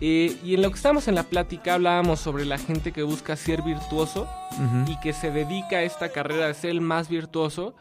y 0.00 0.54
en 0.54 0.62
lo 0.62 0.70
que 0.70 0.76
estábamos 0.76 1.08
en 1.08 1.16
la 1.16 1.24
plática 1.24 1.74
hablábamos 1.74 2.20
sobre 2.20 2.44
la 2.44 2.58
gente 2.58 2.92
que 2.92 3.02
busca 3.02 3.34
ser 3.34 3.62
virtuoso 3.62 4.28
y 4.86 4.96
que 5.00 5.12
se 5.12 5.32
dedica 5.32 5.78
a 5.78 5.82
esta 5.82 6.10
carrera 6.10 6.46
de 6.46 6.54
ser 6.54 6.70
el 6.70 6.80
más 6.80 7.08
virtuoso 7.08 7.74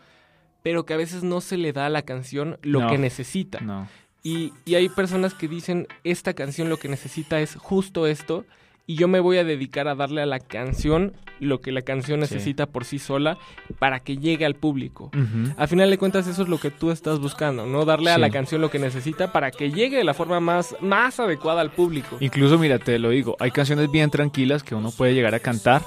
pero 0.66 0.84
que 0.84 0.96
a 0.96 0.98
veces 0.98 1.24
no 1.24 1.42
se 1.42 1.58
le 1.58 1.74
da 1.74 1.86
a 1.86 1.90
la 1.90 2.02
canción 2.02 2.58
lo 2.64 2.88
que 2.88 2.98
necesita. 2.98 3.88
Y, 4.24 4.52
hay 4.74 4.90
personas 4.90 5.36
que 5.36 5.48
dicen, 5.48 5.88
esta 6.04 6.34
canción 6.34 6.70
lo 6.70 6.78
que 6.78 6.90
necesita 6.90 7.40
es 7.40 7.56
justo 7.56 8.08
esto, 8.08 8.46
y 8.88 8.96
yo 8.96 9.08
me 9.08 9.20
voy 9.20 9.38
a 9.38 9.44
dedicar 9.44 9.88
a 9.88 9.94
darle 9.94 10.24
a 10.24 10.26
la 10.26 10.40
canción 10.40 11.14
lo 11.40 11.62
que 11.62 11.72
la 11.72 11.84
canción 11.84 12.20
necesita 12.20 12.66
por 12.66 12.84
sí 12.84 12.98
sola 12.98 13.38
para 13.78 14.00
que 14.00 14.18
llegue 14.18 14.44
al 14.44 14.56
público. 14.56 15.12
Al 15.56 15.68
final 15.68 15.92
de 15.92 16.00
cuentas 16.00 16.26
eso 16.26 16.42
es 16.42 16.50
lo 16.50 16.60
que 16.60 16.72
tú 16.72 16.90
estás 16.90 17.20
buscando, 17.20 17.68
¿no? 17.68 17.86
Darle 17.86 18.10
a 18.10 18.18
la 18.18 18.32
canción 18.32 18.60
lo 18.60 18.72
que 18.72 18.80
necesita 18.80 19.32
para 19.32 19.52
que 19.52 19.70
llegue 19.70 19.98
de 19.98 20.04
la 20.04 20.16
forma 20.16 20.40
más, 20.40 20.76
más 20.82 21.20
adecuada 21.20 21.62
al 21.62 21.70
público. 21.70 22.18
Incluso, 22.22 22.58
mira, 22.58 22.80
te 22.80 22.98
lo 22.98 23.12
digo, 23.12 23.38
hay 23.40 23.52
canciones 23.52 23.92
bien 23.92 24.10
tranquilas 24.10 24.64
que 24.64 24.74
uno 24.74 24.90
puede 24.90 25.14
llegar 25.14 25.36
a 25.36 25.40
cantar. 25.40 25.84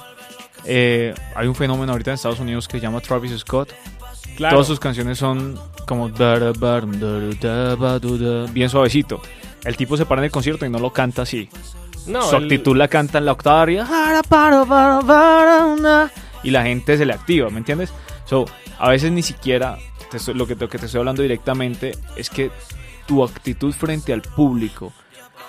Eh, 0.65 1.15
hay 1.35 1.47
un 1.47 1.55
fenómeno 1.55 1.93
ahorita 1.93 2.11
en 2.11 2.17
Estados 2.17 2.41
Unidos 2.41 2.69
que 2.69 2.79
se 2.79 2.83
llama 2.83 3.01
Travis 3.01 3.39
Scott, 3.39 3.73
Todas 4.39 4.67
sus 4.67 4.79
canciones 4.79 5.19
son 5.19 5.59
como 5.87 6.09
bien 8.53 8.69
suavecito. 8.69 9.21
El 9.65 9.77
tipo 9.77 9.97
se 9.97 10.07
para 10.07 10.21
en 10.21 10.27
el 10.27 10.31
concierto 10.31 10.65
y 10.65 10.71
no 10.71 10.79
lo 10.79 10.93
canta 10.93 11.23
así. 11.23 11.49
No, 12.07 12.23
Su 12.23 12.37
actitud 12.37 12.77
la 12.77 12.89
canta 12.89 13.19
en 13.19 13.25
la 13.25 13.33
octava 13.33 13.71
y 16.43 16.51
la 16.51 16.63
gente 16.63 16.97
se 16.97 17.05
le 17.05 17.13
activa, 17.13 17.51
¿me 17.51 17.59
entiendes? 17.59 17.93
So, 18.25 18.47
a 18.79 18.89
veces 18.91 19.11
ni 19.11 19.23
siquiera 19.23 19.77
lo, 20.33 20.47
que, 20.47 20.55
lo 20.55 20.69
que 20.69 20.79
te 20.79 20.87
estoy 20.87 21.01
hablando 21.01 21.23
directamente 21.23 21.97
es 22.17 22.31
que 22.31 22.51
tu 23.07 23.25
actitud 23.25 23.73
frente 23.73 24.13
al 24.13 24.23
público, 24.23 24.93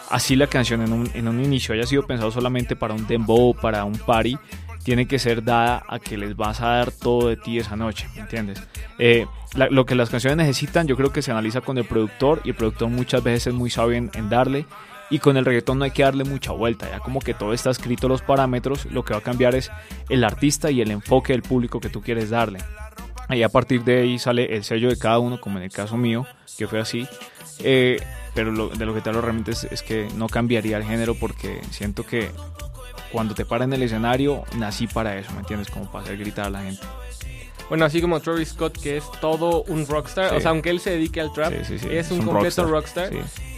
así 0.09 0.35
la 0.35 0.47
canción 0.47 0.81
en 0.81 0.91
un, 0.91 1.09
en 1.13 1.27
un 1.27 1.43
inicio 1.43 1.75
haya 1.75 1.85
sido 1.85 2.07
pensado 2.07 2.31
solamente 2.31 2.75
para 2.75 2.93
un 2.93 3.05
dembow, 3.05 3.53
para 3.53 3.85
un 3.85 3.97
party, 3.97 4.37
tiene 4.83 5.07
que 5.07 5.19
ser 5.19 5.43
dada 5.43 5.83
a 5.87 5.99
que 5.99 6.17
les 6.17 6.35
vas 6.35 6.61
a 6.61 6.67
dar 6.67 6.91
todo 6.91 7.29
de 7.29 7.37
ti 7.37 7.59
esa 7.59 7.75
noche, 7.75 8.07
¿me 8.15 8.21
entiendes? 8.21 8.61
Eh, 8.97 9.25
lo 9.71 9.85
que 9.85 9.95
las 9.95 10.09
canciones 10.09 10.37
necesitan 10.37 10.87
yo 10.87 10.95
creo 10.95 11.11
que 11.11 11.21
se 11.21 11.31
analiza 11.31 11.61
con 11.61 11.77
el 11.77 11.85
productor 11.85 12.41
y 12.43 12.49
el 12.49 12.55
productor 12.55 12.89
muchas 12.89 13.23
veces 13.23 13.47
es 13.47 13.53
muy 13.53 13.69
sabio 13.69 13.97
en, 13.97 14.29
darle 14.29 14.65
y 15.09 15.19
con 15.19 15.37
el 15.37 15.45
reggaetón 15.45 15.79
no 15.79 15.85
hay 15.85 15.91
que 15.91 16.03
darle 16.03 16.23
mucha 16.23 16.51
vuelta, 16.51 16.89
ya 16.89 16.99
como 16.99 17.19
que 17.19 17.33
todo 17.33 17.53
está 17.53 17.71
escrito 17.71 18.07
los 18.07 18.21
parámetros, 18.21 18.85
lo 18.85 19.03
que 19.03 19.13
va 19.13 19.19
a 19.19 19.23
cambiar 19.23 19.55
es 19.55 19.71
el 20.07 20.23
artista 20.23 20.69
y 20.69 20.81
el 20.81 20.91
enfoque 20.91 21.33
del 21.33 21.41
público 21.41 21.79
que 21.79 21.89
tú 21.89 22.01
quieres 22.01 22.29
darle. 22.29 22.59
Y 23.29 23.43
a 23.43 23.49
partir 23.49 23.83
de 23.83 24.01
ahí 24.01 24.19
sale 24.19 24.55
el 24.55 24.63
sello 24.63 24.89
de 24.89 24.97
cada 24.97 25.19
uno, 25.19 25.39
como 25.39 25.57
en 25.57 25.63
el 25.63 25.71
caso 25.71 25.97
mío, 25.97 26.25
que 26.57 26.67
fue 26.67 26.79
así. 26.79 27.07
Eh, 27.59 27.99
pero 28.33 28.69
de 28.69 28.85
lo 28.85 28.93
que 28.93 29.01
te 29.01 29.09
hablo 29.09 29.21
realmente 29.21 29.51
es, 29.51 29.83
que 29.83 30.07
no 30.15 30.27
cambiaría 30.27 30.77
el 30.77 30.83
género 30.83 31.15
porque 31.15 31.61
siento 31.71 32.05
que 32.05 32.29
cuando 33.11 33.35
te 33.35 33.45
para 33.45 33.63
en 33.63 33.73
el 33.73 33.83
escenario 33.83 34.43
nací 34.57 34.87
para 34.87 35.17
eso, 35.17 35.31
¿me 35.33 35.39
entiendes? 35.39 35.69
Como 35.69 35.91
para 35.91 36.03
hacer 36.03 36.17
gritar 36.17 36.45
a 36.45 36.49
la 36.49 36.63
gente. 36.63 36.85
Bueno, 37.69 37.85
así 37.85 38.01
como 38.01 38.19
Travis 38.19 38.49
Scott, 38.49 38.77
que 38.81 38.97
es 38.97 39.03
todo 39.21 39.63
un 39.63 39.85
rockstar, 39.85 40.33
o 40.33 40.41
sea, 40.41 40.51
aunque 40.51 40.71
él 40.71 40.79
se 40.79 40.89
dedique 40.91 41.21
al 41.21 41.31
trap, 41.31 41.53
es, 41.53 42.11
un 42.11 42.23
completo 42.23 42.65
rockstar. 42.65 43.11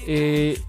Eh, 0.05 0.59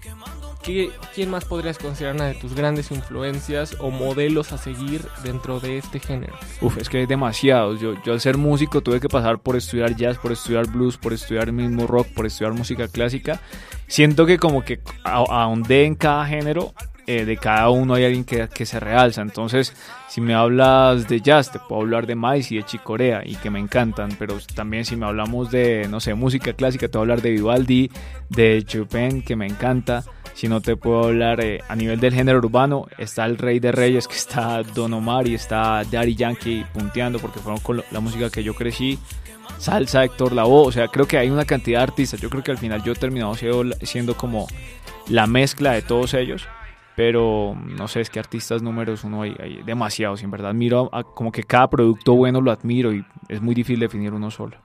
¿Quién 0.63 1.29
más 1.29 1.43
podrías 1.43 1.77
considerar 1.77 2.15
una 2.15 2.27
de 2.27 2.35
tus 2.35 2.55
grandes 2.55 2.89
influencias 2.91 3.75
o 3.79 3.91
modelos 3.91 4.53
a 4.53 4.57
seguir 4.57 5.05
dentro 5.21 5.59
de 5.59 5.77
este 5.77 5.99
género? 5.99 6.33
Uf, 6.61 6.77
es 6.77 6.87
que 6.87 6.99
hay 6.99 7.05
demasiados. 7.05 7.81
Yo, 7.81 8.01
yo 8.03 8.13
al 8.13 8.21
ser 8.21 8.37
músico 8.37 8.79
tuve 8.79 9.01
que 9.01 9.09
pasar 9.09 9.39
por 9.39 9.57
estudiar 9.57 9.93
jazz, 9.97 10.17
por 10.17 10.31
estudiar 10.31 10.67
blues, 10.67 10.97
por 10.97 11.11
estudiar 11.11 11.49
el 11.49 11.53
mismo 11.53 11.85
rock, 11.85 12.07
por 12.15 12.25
estudiar 12.25 12.53
música 12.53 12.87
clásica. 12.87 13.41
Siento 13.87 14.25
que 14.25 14.37
como 14.37 14.63
que 14.63 14.79
ahondé 15.03 15.83
en 15.83 15.95
cada 15.95 16.25
género 16.25 16.73
eh, 17.05 17.25
de 17.25 17.37
cada 17.37 17.69
uno 17.69 17.95
hay 17.95 18.05
alguien 18.05 18.23
que, 18.23 18.47
que, 18.47 18.65
se 18.65 18.79
realza. 18.79 19.21
Entonces, 19.21 19.73
si 20.07 20.21
me 20.21 20.33
hablas 20.33 21.07
de 21.07 21.19
jazz, 21.19 21.51
te 21.51 21.59
puedo 21.59 21.81
hablar 21.81 22.07
de 22.07 22.15
Miles 22.15 22.51
y 22.51 22.57
de 22.57 22.63
Chicorea 22.63 23.23
y 23.25 23.35
que 23.35 23.49
me 23.49 23.59
encantan. 23.59 24.09
Pero 24.17 24.37
también 24.55 24.85
si 24.85 24.95
me 24.95 25.05
hablamos 25.05 25.51
de, 25.51 25.87
no 25.89 25.99
sé, 25.99 26.13
música 26.13 26.53
clásica, 26.53 26.87
te 26.87 26.97
a 26.97 27.01
hablar 27.01 27.21
de 27.21 27.31
Vivaldi, 27.31 27.91
de 28.29 28.63
Chopin, 28.65 29.21
que 29.21 29.35
me 29.35 29.45
encanta. 29.45 30.03
Si 30.33 30.47
no 30.47 30.61
te 30.61 30.75
puedo 30.75 31.03
hablar 31.03 31.41
eh, 31.41 31.61
a 31.67 31.75
nivel 31.75 31.99
del 31.99 32.13
género 32.13 32.39
urbano, 32.39 32.87
está 32.97 33.25
el 33.25 33.37
Rey 33.37 33.59
de 33.59 33.71
Reyes, 33.71 34.07
que 34.07 34.15
está 34.15 34.63
Don 34.63 34.93
Omar 34.93 35.27
y 35.27 35.35
está 35.35 35.83
Daddy 35.83 36.15
Yankee 36.15 36.65
punteando 36.73 37.19
porque 37.19 37.39
fueron 37.39 37.61
con 37.61 37.83
la 37.91 37.99
música 37.99 38.29
que 38.29 38.43
yo 38.43 38.55
crecí. 38.55 38.97
Salsa, 39.59 40.03
Héctor 40.03 40.33
Lavoe, 40.33 40.67
o 40.67 40.71
sea, 40.71 40.87
creo 40.87 41.07
que 41.07 41.17
hay 41.17 41.29
una 41.29 41.45
cantidad 41.45 41.79
de 41.79 41.83
artistas. 41.83 42.19
Yo 42.19 42.29
creo 42.29 42.43
que 42.43 42.51
al 42.51 42.57
final 42.57 42.81
yo 42.81 42.93
he 42.93 42.95
terminado 42.95 43.35
siendo, 43.35 43.75
siendo 43.83 44.17
como 44.17 44.47
la 45.07 45.27
mezcla 45.27 45.73
de 45.73 45.81
todos 45.81 46.13
ellos 46.13 46.47
pero 46.95 47.55
no 47.55 47.87
sé, 47.87 48.01
es 48.01 48.09
que 48.09 48.19
artistas 48.19 48.61
números 48.61 49.03
uno 49.03 49.23
hay, 49.23 49.35
hay 49.39 49.63
demasiados, 49.63 50.23
en 50.23 50.31
verdad. 50.31 50.53
Miro 50.53 50.89
como 51.15 51.31
que 51.31 51.43
cada 51.43 51.69
producto 51.69 52.13
bueno 52.13 52.41
lo 52.41 52.51
admiro 52.51 52.93
y 52.93 53.05
es 53.29 53.41
muy 53.41 53.55
difícil 53.55 53.79
definir 53.79 54.13
uno 54.13 54.29
solo. 54.29 54.57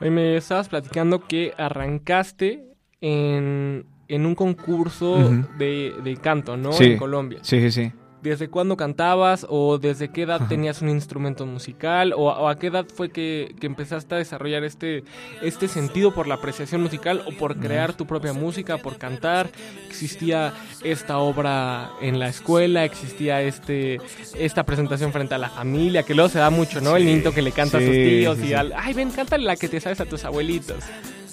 Hoy 0.00 0.10
me 0.10 0.36
estabas 0.36 0.68
platicando 0.68 1.26
que 1.26 1.54
arrancaste 1.56 2.64
en, 3.00 3.86
en 4.08 4.26
un 4.26 4.34
concurso 4.34 5.30
de, 5.58 5.94
de, 6.02 6.16
canto, 6.16 6.56
¿no? 6.56 6.72
Sí, 6.72 6.84
en 6.84 6.98
Colombia. 6.98 7.38
Sí, 7.42 7.60
sí, 7.60 7.70
sí. 7.70 7.92
¿Desde 8.22 8.48
cuándo 8.48 8.76
cantabas 8.76 9.44
o 9.48 9.78
desde 9.78 10.08
qué 10.10 10.22
edad 10.22 10.46
tenías 10.48 10.80
un 10.80 10.88
instrumento 10.88 11.44
musical 11.44 12.14
o, 12.16 12.48
a 12.48 12.56
qué 12.56 12.68
edad 12.68 12.86
fue 12.86 13.10
que, 13.10 13.52
empezaste 13.60 14.14
a 14.14 14.18
desarrollar 14.18 14.62
este, 14.62 15.02
este 15.42 15.66
sentido 15.66 16.14
por 16.14 16.28
la 16.28 16.36
apreciación 16.36 16.82
musical 16.82 17.24
o 17.26 17.36
por 17.36 17.56
crear 17.58 17.94
tu 17.94 18.06
propia 18.06 18.32
música, 18.32 18.78
por 18.78 18.96
cantar? 18.96 19.50
¿Existía 19.88 20.54
esta 20.84 21.18
obra 21.18 21.90
en 22.00 22.20
la 22.20 22.28
escuela? 22.28 22.84
¿Existía 22.84 23.42
este, 23.42 24.00
esta 24.38 24.62
presentación 24.62 25.12
frente 25.12 25.34
a 25.34 25.38
la 25.38 25.50
familia? 25.50 26.04
Que 26.04 26.14
luego 26.14 26.28
se 26.28 26.38
da 26.38 26.50
mucho, 26.50 26.80
¿no? 26.80 26.96
El 26.96 27.06
niño 27.06 27.32
que 27.32 27.42
le 27.42 27.50
canta 27.50 27.78
a 27.78 27.80
sus 27.80 27.90
tíos 27.90 28.38
y 28.38 28.54
al, 28.54 28.72
ay, 28.76 28.94
ven, 28.94 29.10
cántale 29.10 29.44
la 29.44 29.56
que 29.56 29.68
te 29.68 29.80
sabes 29.80 30.00
a 30.00 30.06
tus 30.06 30.24
abuelitos. 30.24 30.84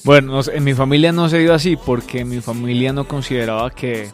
Bueno, 0.04 0.40
en 0.52 0.64
mi 0.64 0.74
familia 0.74 1.12
no 1.12 1.30
se 1.30 1.40
dio 1.40 1.54
así 1.54 1.76
porque 1.76 2.26
mi 2.26 2.42
familia 2.42 2.94
no 2.94 3.08
consideraba 3.08 3.70
que 3.70 4.10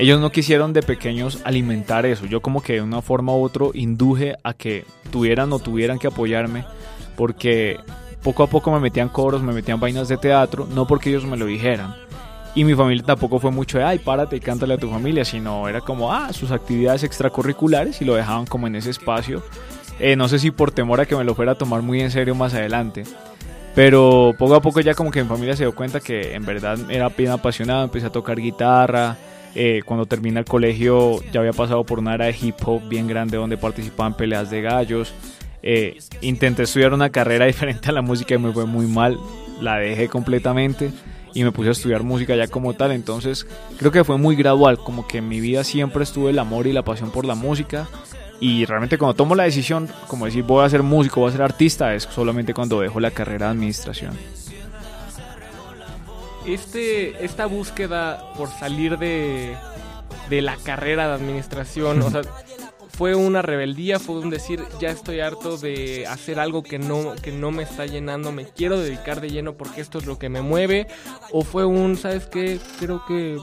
ellos 0.00 0.20
no 0.20 0.30
quisieron 0.32 0.72
de 0.72 0.82
pequeños 0.82 1.40
alimentar 1.44 2.06
eso. 2.06 2.26
Yo 2.26 2.40
como 2.40 2.62
que 2.62 2.74
de 2.74 2.82
una 2.82 3.02
forma 3.02 3.34
u 3.34 3.42
otra 3.42 3.66
induje 3.74 4.36
a 4.42 4.54
que 4.54 4.84
tuvieran 5.10 5.52
o 5.52 5.58
tuvieran 5.58 5.98
que 5.98 6.06
apoyarme 6.06 6.64
porque 7.16 7.78
poco 8.22 8.42
a 8.42 8.46
poco 8.46 8.70
me 8.70 8.80
metían 8.80 9.10
coros, 9.10 9.42
me 9.42 9.52
metían 9.52 9.78
vainas 9.78 10.08
de 10.08 10.16
teatro, 10.16 10.66
no 10.74 10.86
porque 10.86 11.10
ellos 11.10 11.24
me 11.24 11.36
lo 11.36 11.46
dijeran. 11.46 11.94
Y 12.54 12.64
mi 12.64 12.74
familia 12.74 13.04
tampoco 13.04 13.38
fue 13.38 13.50
mucho 13.50 13.78
de, 13.78 13.84
ay, 13.84 13.98
párate 13.98 14.36
y 14.36 14.40
cántale 14.40 14.74
a 14.74 14.78
tu 14.78 14.88
familia, 14.88 15.24
sino 15.24 15.68
era 15.68 15.80
como, 15.80 16.12
ah, 16.12 16.32
sus 16.32 16.50
actividades 16.50 17.04
extracurriculares 17.04 18.00
y 18.02 18.04
lo 18.04 18.14
dejaban 18.14 18.46
como 18.46 18.66
en 18.66 18.76
ese 18.76 18.90
espacio. 18.90 19.42
Eh, 20.00 20.16
no 20.16 20.28
sé 20.28 20.38
si 20.38 20.50
por 20.50 20.72
temor 20.72 21.00
a 21.00 21.06
que 21.06 21.14
me 21.14 21.24
lo 21.24 21.34
fuera 21.34 21.52
a 21.52 21.54
tomar 21.54 21.82
muy 21.82 22.00
en 22.00 22.10
serio 22.10 22.34
más 22.34 22.54
adelante. 22.54 23.04
Pero 23.74 24.34
poco 24.36 24.54
a 24.56 24.60
poco 24.60 24.80
ya 24.80 24.94
como 24.94 25.10
que 25.10 25.22
mi 25.22 25.28
familia 25.28 25.54
se 25.54 25.62
dio 25.62 25.74
cuenta 25.74 26.00
que 26.00 26.34
en 26.34 26.44
verdad 26.44 26.78
era 26.90 27.08
bien 27.10 27.30
apasionado, 27.30 27.84
empecé 27.84 28.06
a 28.06 28.10
tocar 28.10 28.40
guitarra, 28.40 29.16
eh, 29.54 29.82
cuando 29.84 30.06
terminé 30.06 30.38
el 30.38 30.44
colegio 30.44 31.20
ya 31.32 31.40
había 31.40 31.52
pasado 31.52 31.84
por 31.84 31.98
una 31.98 32.14
era 32.14 32.26
de 32.26 32.36
hip 32.40 32.56
hop 32.64 32.88
bien 32.88 33.08
grande 33.08 33.36
donde 33.36 33.56
participaba 33.56 34.08
en 34.08 34.14
peleas 34.14 34.50
de 34.50 34.62
gallos. 34.62 35.12
Eh, 35.62 35.98
intenté 36.20 36.62
estudiar 36.62 36.94
una 36.94 37.10
carrera 37.10 37.46
diferente 37.46 37.88
a 37.88 37.92
la 37.92 38.02
música 38.02 38.34
y 38.34 38.38
me 38.38 38.52
fue 38.52 38.66
muy 38.66 38.86
mal. 38.86 39.18
La 39.60 39.76
dejé 39.76 40.08
completamente 40.08 40.90
y 41.34 41.44
me 41.44 41.52
puse 41.52 41.68
a 41.68 41.72
estudiar 41.72 42.02
música 42.02 42.36
ya 42.36 42.46
como 42.46 42.74
tal. 42.74 42.92
Entonces 42.92 43.46
creo 43.78 43.90
que 43.90 44.04
fue 44.04 44.18
muy 44.18 44.36
gradual, 44.36 44.78
como 44.78 45.06
que 45.06 45.18
en 45.18 45.28
mi 45.28 45.40
vida 45.40 45.64
siempre 45.64 46.04
estuve 46.04 46.30
el 46.30 46.38
amor 46.38 46.66
y 46.66 46.72
la 46.72 46.82
pasión 46.82 47.10
por 47.10 47.24
la 47.24 47.34
música. 47.34 47.88
Y 48.38 48.64
realmente 48.64 48.96
cuando 48.96 49.14
tomo 49.14 49.34
la 49.34 49.42
decisión, 49.42 49.88
como 50.06 50.24
decir 50.24 50.44
voy 50.44 50.64
a 50.64 50.70
ser 50.70 50.82
músico, 50.82 51.20
voy 51.20 51.28
a 51.28 51.32
ser 51.32 51.42
artista, 51.42 51.94
es 51.94 52.04
solamente 52.04 52.54
cuando 52.54 52.80
dejo 52.80 52.98
la 52.98 53.10
carrera 53.10 53.46
de 53.46 53.52
administración 53.52 54.16
este, 56.46 57.24
esta 57.24 57.46
búsqueda 57.46 58.32
por 58.36 58.48
salir 58.48 58.98
de, 58.98 59.56
de 60.28 60.42
la 60.42 60.56
carrera 60.56 61.08
de 61.08 61.14
administración, 61.14 62.02
o 62.02 62.10
sea, 62.10 62.22
fue 63.00 63.14
una 63.14 63.40
rebeldía, 63.40 63.98
fue 63.98 64.18
un 64.18 64.28
decir, 64.28 64.62
ya 64.78 64.90
estoy 64.90 65.20
harto 65.20 65.56
de 65.56 66.06
hacer 66.06 66.38
algo 66.38 66.62
que 66.62 66.78
no, 66.78 67.14
que 67.22 67.32
no 67.32 67.50
me 67.50 67.62
está 67.62 67.86
llenando, 67.86 68.30
me 68.30 68.44
quiero 68.44 68.78
dedicar 68.78 69.22
de 69.22 69.30
lleno 69.30 69.54
porque 69.54 69.80
esto 69.80 69.96
es 69.96 70.04
lo 70.04 70.18
que 70.18 70.28
me 70.28 70.42
mueve, 70.42 70.86
o 71.32 71.42
fue 71.42 71.64
un, 71.64 71.96
¿sabes 71.96 72.26
qué? 72.26 72.58
Creo 72.78 73.02
que 73.06 73.38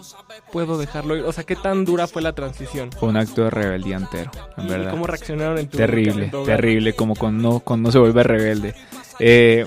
puedo 0.52 0.78
dejarlo 0.78 1.18
ir. 1.18 1.24
O 1.24 1.32
sea, 1.32 1.44
¿qué 1.44 1.56
tan 1.56 1.86
dura 1.86 2.06
fue 2.06 2.22
la 2.22 2.34
transición? 2.34 2.92
Fue 2.92 3.10
un 3.10 3.18
acto 3.18 3.46
de 3.46 3.50
rebeldía 3.50 3.98
entero, 3.98 4.30
en 4.58 4.68
verdad. 4.68 4.92
¿Cómo 4.92 5.08
reaccionaron 5.08 5.58
en 5.58 5.68
tu 5.68 5.78
Terrible, 5.78 6.32
terrible, 6.46 6.94
como 6.94 7.16
cuando 7.16 7.64
no 7.66 7.92
se 7.92 7.98
vuelve 7.98 8.22
rebelde. 8.22 8.76
Eh, 9.20 9.66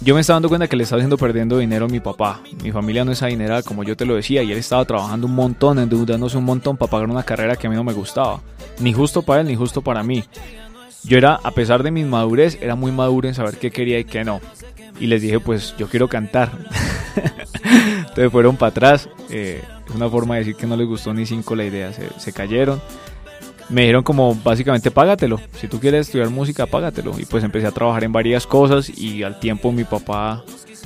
yo 0.00 0.14
me 0.14 0.20
estaba 0.20 0.36
dando 0.36 0.48
cuenta 0.48 0.68
que 0.68 0.76
le 0.76 0.82
estaba 0.82 1.00
haciendo 1.00 1.16
perdiendo 1.16 1.58
dinero 1.58 1.86
a 1.86 1.88
mi 1.88 2.00
papá. 2.00 2.40
Mi 2.62 2.70
familia 2.70 3.04
no 3.04 3.12
es 3.12 3.22
adinerada, 3.22 3.62
como 3.62 3.82
yo 3.82 3.96
te 3.96 4.04
lo 4.04 4.14
decía, 4.14 4.42
y 4.42 4.52
él 4.52 4.58
estaba 4.58 4.84
trabajando 4.84 5.26
un 5.26 5.34
montón, 5.34 5.78
endeudándose 5.78 6.36
un 6.36 6.44
montón 6.44 6.76
para 6.76 6.90
pagar 6.90 7.08
una 7.08 7.22
carrera 7.22 7.56
que 7.56 7.66
a 7.66 7.70
mí 7.70 7.76
no 7.76 7.84
me 7.84 7.92
gustaba. 7.92 8.40
Ni 8.78 8.92
justo 8.92 9.22
para 9.22 9.40
él, 9.40 9.48
ni 9.48 9.56
justo 9.56 9.82
para 9.82 10.02
mí. 10.02 10.24
Yo 11.02 11.16
era, 11.16 11.40
a 11.42 11.50
pesar 11.52 11.82
de 11.82 11.90
mi 11.90 12.04
madurez, 12.04 12.58
era 12.60 12.74
muy 12.74 12.92
maduro 12.92 13.28
en 13.28 13.34
saber 13.34 13.56
qué 13.58 13.70
quería 13.70 13.98
y 13.98 14.04
qué 14.04 14.24
no. 14.24 14.40
Y 15.00 15.06
les 15.06 15.22
dije, 15.22 15.40
pues 15.40 15.74
yo 15.78 15.88
quiero 15.88 16.08
cantar. 16.08 16.52
Entonces 17.98 18.30
fueron 18.30 18.56
para 18.56 18.70
atrás. 18.70 19.08
Eh, 19.30 19.62
una 19.94 20.08
forma 20.08 20.34
de 20.34 20.40
decir 20.40 20.56
que 20.56 20.66
no 20.66 20.76
les 20.76 20.86
gustó 20.86 21.14
ni 21.14 21.26
cinco 21.26 21.54
la 21.54 21.64
idea. 21.64 21.92
Se, 21.92 22.08
se 22.18 22.32
cayeron 22.32 22.80
me 23.68 23.82
dijeron 23.82 24.02
como 24.02 24.34
básicamente 24.34 24.90
págatelo, 24.90 25.40
si 25.58 25.68
tú 25.68 25.80
quieres 25.80 26.06
estudiar 26.06 26.30
música, 26.30 26.66
págatelo. 26.66 27.18
Y 27.18 27.24
pues 27.24 27.44
empecé 27.44 27.66
a 27.66 27.72
trabajar 27.72 28.04
en 28.04 28.12
varias 28.12 28.46
cosas 28.46 28.88
y 28.88 29.22
al 29.22 29.40
tiempo 29.40 29.72
mi 29.72 29.84
papá, 29.84 30.44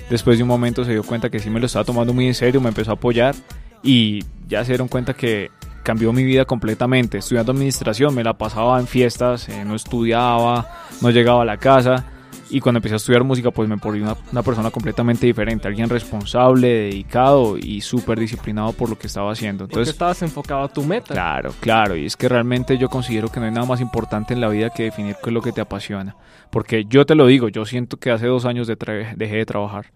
después 0.08 0.38
de 0.38 0.42
un 0.42 0.49
momento, 0.49 0.84
se 0.84 0.92
dio 0.92 1.02
cuenta 1.02 1.30
que 1.30 1.38
sí 1.38 1.50
me 1.50 1.60
lo 1.60 1.66
estaba 1.66 1.84
tomando 1.84 2.12
muy 2.12 2.26
en 2.26 2.34
serio, 2.34 2.60
me 2.60 2.68
empezó 2.68 2.92
a 2.92 2.94
apoyar 2.94 3.34
y 3.82 4.25
ya 4.49 4.64
se 4.64 4.72
dieron 4.72 4.88
cuenta 4.88 5.14
que 5.14 5.50
cambió 5.82 6.12
mi 6.12 6.25
vida 6.25 6.44
completamente. 6.44 7.18
Estudiando 7.18 7.52
administración, 7.52 8.14
me 8.14 8.25
la 8.25 8.34
pasaba 8.34 8.78
en 8.80 8.87
fiestas, 8.87 9.49
eh, 9.49 9.64
no 9.64 9.75
estudiaba, 9.75 10.68
no 11.00 11.10
llegaba 11.10 11.42
a 11.42 11.46
la 11.46 11.56
casa 11.56 12.04
y 12.50 12.61
cuando 12.61 12.78
empecé 12.78 12.95
a 12.95 12.97
estudiar 12.97 13.25
música, 13.25 13.50
pues 13.50 13.69
me 13.69 13.76
volví 13.76 14.00
una, 14.00 14.42
persona 14.42 14.71
completamente 14.71 15.26
diferente, 15.26 15.69
alguien 15.69 15.88
responsable, 15.88 16.69
dedicado 16.69 17.57
y 17.57 17.80
súper 17.80 18.19
disciplinado 18.19 18.73
por 18.73 18.90
lo 18.90 18.99
que 18.99 19.07
estaba 19.07 19.30
haciendo. 19.33 19.64
Entonces, 19.64 19.92
estabas 19.92 20.21
enfocado 20.23 20.64
a 20.64 20.69
tu 20.69 20.83
meta. 20.83 21.14
Claro, 21.14 21.54
claro, 21.61 21.97
y 21.97 22.07
es 22.07 22.16
que 22.16 22.28
realmente 22.28 22.76
yo 22.78 22.88
considero 22.88 23.28
que 23.28 23.40
no 23.40 23.47
hay 23.47 23.52
nada 23.52 23.66
más 23.66 23.80
importante 23.80 24.35
en 24.35 24.40
la 24.40 24.49
vida 24.49 24.71
que 24.71 24.85
definir 24.85 25.16
qué 25.23 25.30
es 25.30 25.35
lo 25.35 25.42
que 25.42 25.52
te 25.52 25.61
apasiona. 25.61 26.16
Porque 26.50 26.85
yo 26.88 27.07
te 27.07 27.14
lo 27.14 27.26
digo, 27.26 27.49
yo 27.49 27.64
siento 27.64 27.97
que 27.97 28.11
hace 28.11 28.26
dos 28.26 28.45
años 28.45 28.66
dejé 28.66 29.37
de 29.37 29.47
trabajar. 29.47 29.87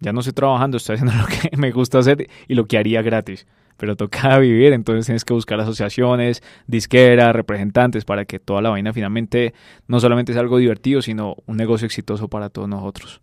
Ya 0.00 0.12
no 0.12 0.20
estoy 0.20 0.32
trabajando, 0.32 0.76
estoy 0.76 0.94
haciendo 0.94 1.14
lo 1.20 1.26
que 1.26 1.56
me 1.56 1.70
gusta 1.70 1.98
hacer 1.98 2.28
y 2.48 2.54
lo 2.54 2.66
que 2.66 2.78
haría 2.78 3.02
gratis 3.02 3.46
pero 3.78 3.96
toca 3.96 4.38
vivir, 4.38 4.74
entonces 4.74 5.06
tienes 5.06 5.24
que 5.24 5.32
buscar 5.32 5.58
asociaciones, 5.58 6.42
disqueras, 6.66 7.34
representantes 7.34 8.04
para 8.04 8.26
que 8.26 8.38
toda 8.38 8.60
la 8.60 8.68
vaina 8.68 8.92
finalmente 8.92 9.54
no 9.86 10.00
solamente 10.00 10.34
sea 10.34 10.42
algo 10.42 10.58
divertido, 10.58 11.00
sino 11.00 11.36
un 11.46 11.56
negocio 11.56 11.86
exitoso 11.86 12.28
para 12.28 12.50
todos 12.50 12.68
nosotros. 12.68 13.22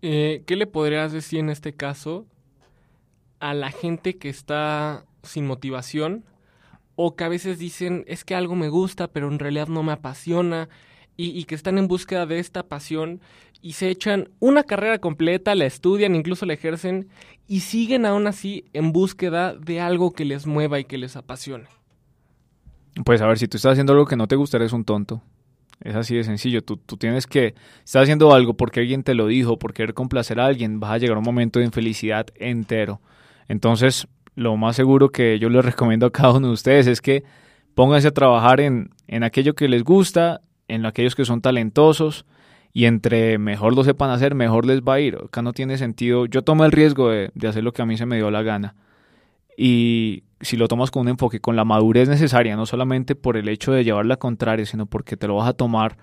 Eh, 0.00 0.42
¿Qué 0.46 0.56
le 0.56 0.66
podrías 0.66 1.12
decir 1.12 1.40
en 1.40 1.50
este 1.50 1.74
caso 1.74 2.26
a 3.40 3.52
la 3.52 3.70
gente 3.70 4.16
que 4.16 4.28
está 4.28 5.04
sin 5.22 5.46
motivación 5.46 6.24
o 6.94 7.16
que 7.16 7.24
a 7.24 7.28
veces 7.28 7.58
dicen 7.58 8.04
es 8.06 8.24
que 8.24 8.34
algo 8.34 8.54
me 8.54 8.68
gusta 8.68 9.08
pero 9.08 9.28
en 9.28 9.38
realidad 9.38 9.68
no 9.68 9.82
me 9.82 9.92
apasiona 9.92 10.68
y, 11.16 11.44
que 11.44 11.54
están 11.54 11.78
en 11.78 11.88
búsqueda 11.88 12.26
de 12.26 12.38
esta 12.38 12.62
pasión 12.64 13.20
y 13.60 13.74
se 13.74 13.90
echan 13.90 14.28
una 14.40 14.64
carrera 14.64 14.98
completa, 14.98 15.54
la 15.54 15.66
estudian, 15.66 16.16
incluso 16.16 16.46
la 16.46 16.54
ejercen 16.54 17.08
y 17.46 17.60
siguen 17.60 18.06
aún 18.06 18.26
así 18.26 18.64
en 18.72 18.92
búsqueda 18.92 19.54
de 19.54 19.80
algo 19.80 20.12
que 20.12 20.24
les 20.24 20.46
mueva 20.46 20.80
y 20.80 20.84
que 20.84 20.98
les 20.98 21.16
apasione. 21.16 21.66
Pues 23.04 23.20
a 23.22 23.26
ver, 23.26 23.38
si 23.38 23.48
tú 23.48 23.56
estás 23.56 23.72
haciendo 23.72 23.92
algo 23.92 24.06
que 24.06 24.16
no 24.16 24.26
te 24.26 24.36
gusta, 24.36 24.56
eres 24.56 24.72
un 24.72 24.84
tonto. 24.84 25.22
Es 25.80 25.96
así 25.96 26.14
de 26.16 26.24
sencillo. 26.24 26.62
Tú, 26.62 26.76
tú 26.76 26.96
tienes 26.96 27.26
que, 27.26 27.54
estás 27.84 28.02
haciendo 28.02 28.34
algo 28.34 28.54
porque 28.54 28.80
alguien 28.80 29.02
te 29.02 29.14
lo 29.14 29.26
dijo, 29.26 29.58
por 29.58 29.72
querer 29.72 29.94
complacer 29.94 30.40
a 30.40 30.46
alguien, 30.46 30.80
vas 30.80 30.92
a 30.92 30.98
llegar 30.98 31.16
a 31.16 31.20
un 31.20 31.24
momento 31.24 31.58
de 31.58 31.64
infelicidad 31.64 32.26
entero. 32.36 33.00
Entonces, 33.48 34.06
lo 34.34 34.56
más 34.56 34.76
seguro 34.76 35.10
que 35.10 35.38
yo 35.38 35.48
les 35.48 35.64
recomiendo 35.64 36.06
a 36.06 36.10
cada 36.10 36.32
uno 36.32 36.48
de 36.48 36.52
ustedes 36.54 36.86
es 36.86 37.00
que 37.00 37.24
pónganse 37.74 38.08
a 38.08 38.12
trabajar 38.12 38.60
en, 38.60 38.90
en 39.08 39.24
aquello 39.24 39.54
que 39.54 39.68
les 39.68 39.82
gusta, 39.82 40.40
en 40.74 40.86
aquellos 40.86 41.14
que 41.14 41.24
son 41.24 41.40
talentosos 41.40 42.24
y 42.72 42.86
entre 42.86 43.38
mejor 43.38 43.76
lo 43.76 43.84
sepan 43.84 44.10
hacer, 44.10 44.34
mejor 44.34 44.66
les 44.66 44.80
va 44.82 44.94
a 44.94 45.00
ir. 45.00 45.16
Acá 45.16 45.42
no 45.42 45.52
tiene 45.52 45.76
sentido. 45.78 46.26
Yo 46.26 46.42
tomo 46.42 46.64
el 46.64 46.72
riesgo 46.72 47.10
de, 47.10 47.30
de 47.34 47.48
hacer 47.48 47.62
lo 47.62 47.72
que 47.72 47.82
a 47.82 47.86
mí 47.86 47.96
se 47.96 48.06
me 48.06 48.16
dio 48.16 48.30
la 48.30 48.42
gana. 48.42 48.74
Y 49.56 50.24
si 50.40 50.56
lo 50.56 50.68
tomas 50.68 50.90
con 50.90 51.02
un 51.02 51.08
enfoque, 51.08 51.40
con 51.40 51.56
la 51.56 51.64
madurez 51.64 52.08
necesaria, 52.08 52.56
no 52.56 52.66
solamente 52.66 53.14
por 53.14 53.36
el 53.36 53.48
hecho 53.48 53.72
de 53.72 53.84
llevar 53.84 54.06
la 54.06 54.16
contraria, 54.16 54.66
sino 54.66 54.86
porque 54.86 55.16
te 55.16 55.28
lo 55.28 55.36
vas 55.36 55.48
a 55.48 55.52
tomar, 55.52 55.96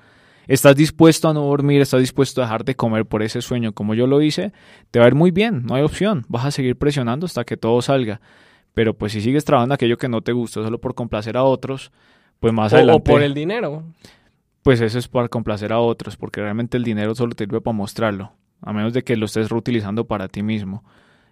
estás 0.47 0.75
dispuesto 0.75 1.29
a 1.29 1.33
no 1.33 1.41
dormir, 1.41 1.81
estás 1.81 1.99
dispuesto 1.99 2.41
a 2.41 2.45
dejar 2.45 2.63
de 2.63 2.75
comer 2.75 3.05
por 3.05 3.21
ese 3.21 3.41
sueño, 3.41 3.73
como 3.73 3.93
yo 3.95 4.07
lo 4.07 4.21
hice, 4.21 4.53
te 4.91 4.99
va 4.99 5.05
a 5.05 5.07
ir 5.09 5.15
muy 5.15 5.31
bien, 5.31 5.63
no 5.65 5.75
hay 5.75 5.83
opción, 5.83 6.25
vas 6.29 6.45
a 6.45 6.51
seguir 6.51 6.77
presionando 6.77 7.25
hasta 7.25 7.43
que 7.43 7.57
todo 7.57 7.81
salga. 7.81 8.21
Pero 8.73 8.93
pues 8.93 9.11
si 9.11 9.21
sigues 9.21 9.43
trabajando 9.43 9.75
aquello 9.75 9.97
que 9.97 10.07
no 10.07 10.21
te 10.21 10.31
gusta 10.31 10.63
solo 10.63 10.79
por 10.79 10.95
complacer 10.95 11.35
a 11.35 11.43
otros, 11.43 11.91
pues 12.39 12.53
más 12.53 12.71
adelante... 12.71 13.01
O 13.01 13.03
por 13.03 13.21
el 13.21 13.33
dinero. 13.33 13.83
Pues 14.69 14.81
eso 14.81 14.99
es 14.99 15.07
para 15.07 15.29
complacer 15.29 15.73
a 15.73 15.79
otros, 15.79 16.15
porque 16.15 16.41
realmente 16.41 16.77
el 16.77 16.83
dinero 16.83 17.15
solo 17.15 17.33
te 17.33 17.45
sirve 17.45 17.59
para 17.59 17.75
mostrarlo, 17.75 18.33
a 18.61 18.71
menos 18.71 18.93
de 18.93 19.03
que 19.03 19.15
lo 19.15 19.25
estés 19.25 19.49
reutilizando 19.49 20.05
para 20.05 20.27
ti 20.27 20.43
mismo. 20.43 20.83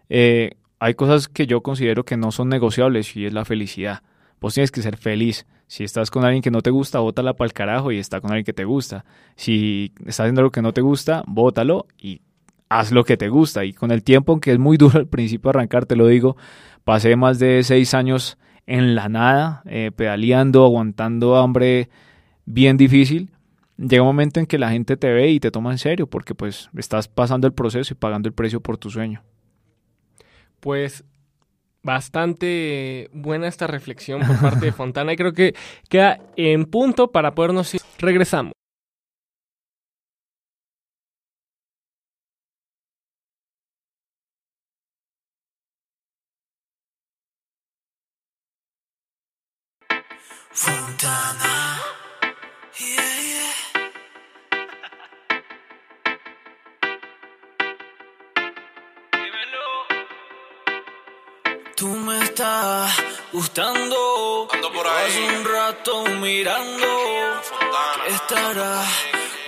Eh, 0.09 0.55
hay 0.79 0.95
cosas 0.95 1.27
que 1.27 1.45
yo 1.45 1.61
considero 1.61 2.03
que 2.03 2.17
no 2.17 2.31
son 2.31 2.49
negociables 2.49 3.15
y 3.15 3.27
es 3.27 3.33
la 3.33 3.45
felicidad. 3.45 4.01
Vos 4.41 4.55
tienes 4.55 4.71
que 4.71 4.81
ser 4.81 4.97
feliz. 4.97 5.45
Si 5.67 5.83
estás 5.83 6.09
con 6.09 6.25
alguien 6.25 6.41
que 6.41 6.49
no 6.49 6.63
te 6.63 6.71
gusta, 6.71 6.97
bótala 6.97 7.35
para 7.35 7.45
el 7.45 7.53
carajo 7.53 7.91
y 7.91 7.99
está 7.99 8.21
con 8.21 8.31
alguien 8.31 8.43
que 8.43 8.53
te 8.53 8.65
gusta. 8.65 9.05
Si 9.35 9.93
estás 9.99 10.21
haciendo 10.21 10.41
lo 10.41 10.49
que 10.49 10.63
no 10.63 10.73
te 10.73 10.81
gusta, 10.81 11.23
bótalo 11.27 11.85
y 11.95 12.21
haz 12.69 12.91
lo 12.91 13.03
que 13.03 13.17
te 13.17 13.29
gusta. 13.29 13.65
Y 13.65 13.73
con 13.73 13.91
el 13.91 14.01
tiempo, 14.01 14.31
aunque 14.31 14.53
es 14.53 14.57
muy 14.57 14.77
duro 14.77 14.97
al 14.97 15.05
principio 15.05 15.51
arrancar, 15.51 15.85
te 15.85 15.95
lo 15.95 16.07
digo, 16.07 16.37
pasé 16.83 17.15
más 17.15 17.37
de 17.37 17.61
seis 17.61 17.93
años 17.93 18.39
en 18.65 18.95
la 18.95 19.09
nada, 19.09 19.61
eh, 19.67 19.91
pedaleando, 19.95 20.65
aguantando 20.65 21.35
hambre 21.35 21.91
bien 22.47 22.77
difícil. 22.77 23.29
Llega 23.77 24.01
un 24.01 24.07
momento 24.07 24.39
en 24.39 24.47
que 24.47 24.57
la 24.57 24.71
gente 24.71 24.97
te 24.97 25.13
ve 25.13 25.29
y 25.29 25.39
te 25.39 25.51
toma 25.51 25.71
en 25.71 25.77
serio 25.77 26.07
porque 26.07 26.33
pues 26.33 26.71
estás 26.75 27.07
pasando 27.07 27.45
el 27.45 27.53
proceso 27.53 27.93
y 27.93 27.95
pagando 27.95 28.27
el 28.27 28.33
precio 28.33 28.59
por 28.59 28.79
tu 28.79 28.89
sueño 28.89 29.23
pues 30.59 31.03
bastante 31.83 33.09
buena 33.13 33.47
esta 33.47 33.67
reflexión 33.67 34.21
por 34.25 34.39
parte 34.39 34.65
de 34.65 34.71
Fontana 34.73 35.13
y 35.13 35.15
creo 35.15 35.33
que 35.33 35.55
queda 35.89 36.19
en 36.35 36.65
punto 36.65 37.11
para 37.11 37.33
podernos 37.33 37.73
ir. 37.73 37.81
Regresamos. 37.99 38.53
Fontana. 50.51 51.66
Gustando. 63.57 64.47
Ando 64.53 64.71
por 64.71 64.87
ahí. 64.87 65.11
Hace 65.11 65.37
un 65.37 65.45
rato 65.45 66.03
mirando. 66.21 66.87
¿Qué 68.05 68.13
estarás 68.13 68.87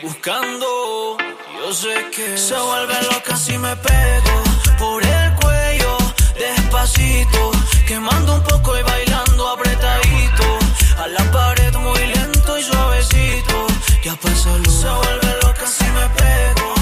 buscando? 0.02 1.17
Yo 1.58 1.74
sé 1.74 2.10
que 2.12 2.38
se 2.38 2.56
vuelve 2.56 2.95
loca 3.12 3.38
si 3.38 3.58
me 3.58 3.76
pego 3.76 4.43
por 4.80 5.04
el 5.04 5.36
cuello. 5.36 5.98
Despacito. 6.36 7.52
Quemando 7.88 8.36
un 8.36 8.43
poco 8.43 8.78
y 8.78 8.84
bailando 8.84 9.50
apretadito. 9.50 10.60
A 10.98 11.08
la 11.08 11.32
pared 11.32 11.74
muy 11.76 12.06
lento 12.08 12.58
y 12.58 12.63
suavecito. 12.63 13.67
Ya 14.04 14.15
pasa 14.15 14.58
luz. 14.58 14.82
Se 14.82 14.89
vuelve 14.89 15.39
loca 15.43 15.67
si 15.67 15.86
me 15.86 16.10
pego 16.17 16.79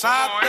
te 0.00 0.47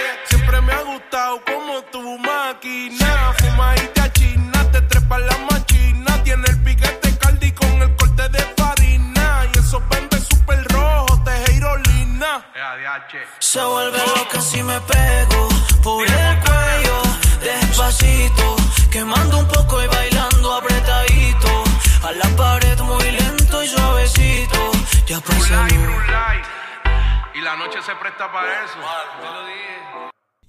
presta 28.00 28.32
para 28.32 28.64
eso. 28.64 28.80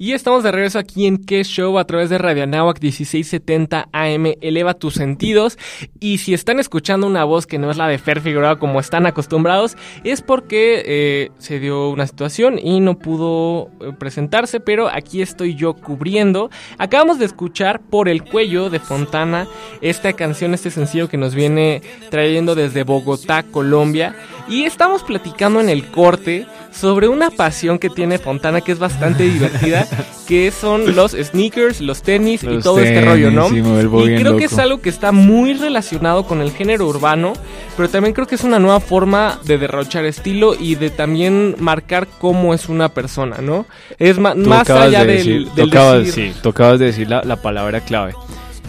Y 0.03 0.15
estamos 0.15 0.43
de 0.43 0.51
regreso 0.51 0.79
aquí 0.79 1.07
en 1.07 1.19
Que 1.19 1.45
Show 1.45 1.79
a 1.79 1.85
través 1.85 2.09
de 2.09 2.17
Radio 2.17 2.45
Anáhuac 2.45 2.81
1670 2.81 3.91
AM. 3.93 4.33
Eleva 4.41 4.73
tus 4.73 4.95
sentidos. 4.95 5.59
Y 6.01 6.17
si 6.17 6.33
están 6.33 6.59
escuchando 6.59 7.07
una 7.07 7.25
voz 7.25 7.47
que 7.47 7.59
no 7.59 7.71
es 7.71 7.77
la 7.77 7.87
de 7.87 7.99
Fer 7.99 8.23
Figueroa 8.23 8.59
como 8.59 8.81
están 8.81 9.05
acostumbrados, 9.05 9.77
es 10.03 10.23
porque 10.23 10.83
eh, 10.87 11.31
se 11.37 11.61
dio 11.61 11.91
una 11.91 12.07
situación 12.07 12.59
y 12.59 12.81
no 12.81 12.99
pudo 12.99 13.69
eh, 13.83 13.93
presentarse. 13.99 14.59
Pero 14.59 14.89
aquí 14.89 15.21
estoy 15.21 15.55
yo 15.55 15.75
cubriendo. 15.75 16.49
Acabamos 16.79 17.19
de 17.19 17.27
escuchar 17.27 17.83
Por 17.83 18.09
el 18.09 18.25
Cuello 18.25 18.71
de 18.71 18.81
Fontana 18.81 19.49
esta 19.83 20.15
canción, 20.15 20.55
este 20.55 20.71
sencillo 20.71 21.11
que 21.11 21.19
nos 21.19 21.35
viene 21.35 21.83
trayendo 22.09 22.55
desde 22.55 22.85
Bogotá, 22.85 23.43
Colombia. 23.43 24.17
Y 24.49 24.65
estamos 24.65 25.03
platicando 25.03 25.61
en 25.61 25.69
el 25.69 25.91
corte 25.91 26.47
sobre 26.73 27.09
una 27.09 27.31
pasión 27.31 27.79
que 27.79 27.91
tiene 27.91 28.19
Fontana 28.19 28.61
que 28.61 28.73
es 28.73 28.79
bastante 28.79 29.25
divertida 29.25 29.87
que 30.27 30.51
son 30.51 30.95
los 30.95 31.13
sneakers, 31.13 31.81
los 31.81 32.03
tenis 32.03 32.43
y 32.43 32.59
todo 32.59 32.79
este 32.79 33.05
rollo, 33.05 33.31
¿no? 33.31 33.49
y 33.49 34.17
creo 34.17 34.37
que 34.37 34.45
es 34.45 34.59
algo 34.59 34.81
que 34.81 34.89
está 34.89 35.13
muy 35.13 35.55
relacionado 35.55 36.25
con 36.25 36.41
el 36.41 36.53
género 36.53 36.87
urbano, 36.87 37.33
pero 37.77 37.89
también 37.89 38.15
creo 38.15 38.27
que 38.27 38.37
es 38.37 38.45
una 38.45 38.59
nueva 38.59 38.81
forma 38.81 39.41
de 39.45 39.59
derrochar 39.59 40.05
estilo 40.05 40.55
y 40.55 40.77
de 40.77 40.91
también 40.91 41.57
marcar 41.59 42.07
cómo 42.19 42.55
es 42.55 42.69
una 42.69 42.91
persona, 42.91 43.39
¿no? 43.41 43.67
Es 43.99 44.19
más 44.19 44.71
allá 44.71 45.05
del, 45.05 45.49
tocabas, 45.55 46.09
Sí, 46.11 46.33
tocabas 46.43 46.79
de 46.79 46.87
decir 46.87 47.09
la, 47.09 47.23
la, 47.23 47.37
palabra 47.37 47.81
clave. 47.81 48.15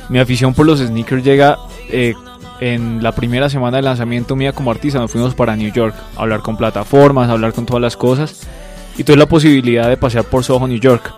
Mi 0.09 0.19
afición 0.19 0.53
por 0.53 0.65
los 0.65 0.79
sneakers 0.79 1.23
llega... 1.23 1.57
Eh, 1.89 2.13
en 2.61 3.01
la 3.01 3.11
primera 3.11 3.49
semana 3.49 3.77
de 3.77 3.81
lanzamiento 3.81 4.35
mía 4.35 4.53
como 4.53 4.69
artista 4.69 4.99
nos 4.99 5.11
fuimos 5.11 5.33
para 5.33 5.55
New 5.55 5.73
York 5.73 5.95
a 6.15 6.21
hablar 6.21 6.41
con 6.41 6.57
plataformas, 6.57 7.27
a 7.27 7.31
hablar 7.31 7.53
con 7.53 7.65
todas 7.65 7.81
las 7.81 7.97
cosas 7.97 8.47
y 8.97 9.03
tuve 9.03 9.17
la 9.17 9.25
posibilidad 9.25 9.87
de 9.87 9.97
pasear 9.97 10.25
por 10.25 10.43
Soho, 10.43 10.67
New 10.67 10.79
York. 10.79 11.13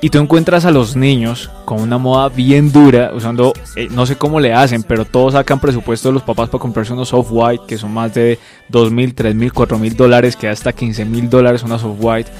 Y 0.00 0.10
tú 0.10 0.18
encuentras 0.18 0.64
a 0.64 0.70
los 0.70 0.94
niños 0.94 1.50
con 1.64 1.80
una 1.80 1.98
moda 1.98 2.28
bien 2.28 2.70
dura, 2.70 3.10
usando, 3.12 3.52
eh, 3.74 3.88
no 3.90 4.06
sé 4.06 4.16
cómo 4.16 4.38
le 4.38 4.54
hacen, 4.54 4.84
pero 4.84 5.04
todos 5.04 5.32
sacan 5.32 5.58
presupuesto 5.58 6.08
de 6.08 6.14
los 6.14 6.22
papás 6.22 6.48
para 6.48 6.60
comprarse 6.60 6.92
unos 6.92 7.08
soft 7.08 7.30
white, 7.32 7.64
que 7.66 7.78
son 7.78 7.92
más 7.92 8.14
de 8.14 8.38
2 8.68 8.92
mil, 8.92 9.12
3 9.12 9.34
mil, 9.34 9.52
4 9.52 9.76
mil 9.76 9.96
dólares, 9.96 10.36
que 10.36 10.48
hasta 10.48 10.72
15 10.72 11.04
mil 11.04 11.28
dólares 11.28 11.64
una 11.64 11.80
soft 11.80 11.98
white. 11.98 12.30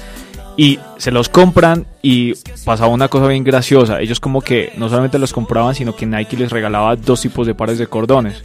Y 0.55 0.79
se 0.97 1.11
los 1.11 1.27
compran 1.27 1.85
y 2.01 2.33
pasaba 2.63 2.93
una 2.93 3.09
cosa 3.09 3.27
bien 3.27 3.43
graciosa. 3.43 3.99
Ellos 3.99 4.21
como 4.21 4.41
que 4.41 4.71
no 4.77 4.87
solamente 4.87 5.19
los 5.19 5.33
compraban, 5.33 5.75
sino 5.75 5.95
que 5.95 6.05
Nike 6.05 6.37
les 6.37 6.51
regalaba 6.51 6.95
dos 6.95 7.21
tipos 7.21 7.45
de 7.45 7.55
pares 7.55 7.77
de 7.77 7.87
cordones. 7.87 8.41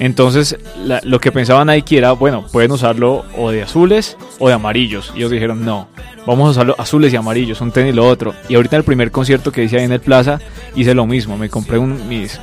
Entonces 0.00 0.56
lo 1.04 1.20
que 1.20 1.30
pensaba 1.30 1.62
Nike 1.64 1.98
era, 1.98 2.12
bueno, 2.12 2.46
pueden 2.50 2.72
usarlo 2.72 3.24
o 3.36 3.50
de 3.50 3.62
azules 3.62 4.16
o 4.38 4.48
de 4.48 4.54
amarillos. 4.54 5.12
Y 5.14 5.18
ellos 5.18 5.30
dijeron, 5.30 5.62
no, 5.64 5.88
vamos 6.26 6.48
a 6.48 6.50
usarlo 6.52 6.74
azules 6.78 7.12
y 7.12 7.16
amarillos, 7.16 7.60
un 7.60 7.70
tenis 7.70 7.92
y 7.92 7.96
lo 7.96 8.08
otro. 8.08 8.34
Y 8.48 8.54
ahorita 8.54 8.76
en 8.76 8.80
el 8.80 8.84
primer 8.84 9.10
concierto 9.10 9.52
que 9.52 9.62
hice 9.62 9.76
ahí 9.76 9.84
en 9.84 9.92
el 9.92 10.00
Plaza, 10.00 10.40
hice 10.74 10.94
lo 10.94 11.06
mismo. 11.06 11.36
Me 11.36 11.50
compré 11.50 11.76
un, 11.76 12.08
mis, 12.08 12.40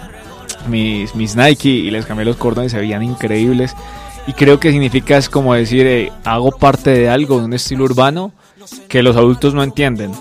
mis, 0.69 1.15
mis 1.15 1.35
Nike 1.35 1.69
y 1.69 1.89
les 1.89 2.05
cambié 2.05 2.25
los 2.25 2.35
cordones, 2.35 2.71
se 2.71 2.77
veían 2.77 3.01
increíbles. 3.01 3.75
Y 4.27 4.33
creo 4.33 4.59
que 4.59 4.71
significa 4.71 5.17
es 5.17 5.27
como 5.27 5.55
decir, 5.55 5.87
eh, 5.87 6.11
hago 6.25 6.51
parte 6.51 6.91
de 6.91 7.09
algo, 7.09 7.39
de 7.39 7.45
un 7.45 7.53
estilo 7.53 7.85
urbano 7.85 8.33
que 8.87 9.03
los 9.03 9.15
adultos 9.15 9.53
no 9.53 9.63
entienden, 9.63 10.11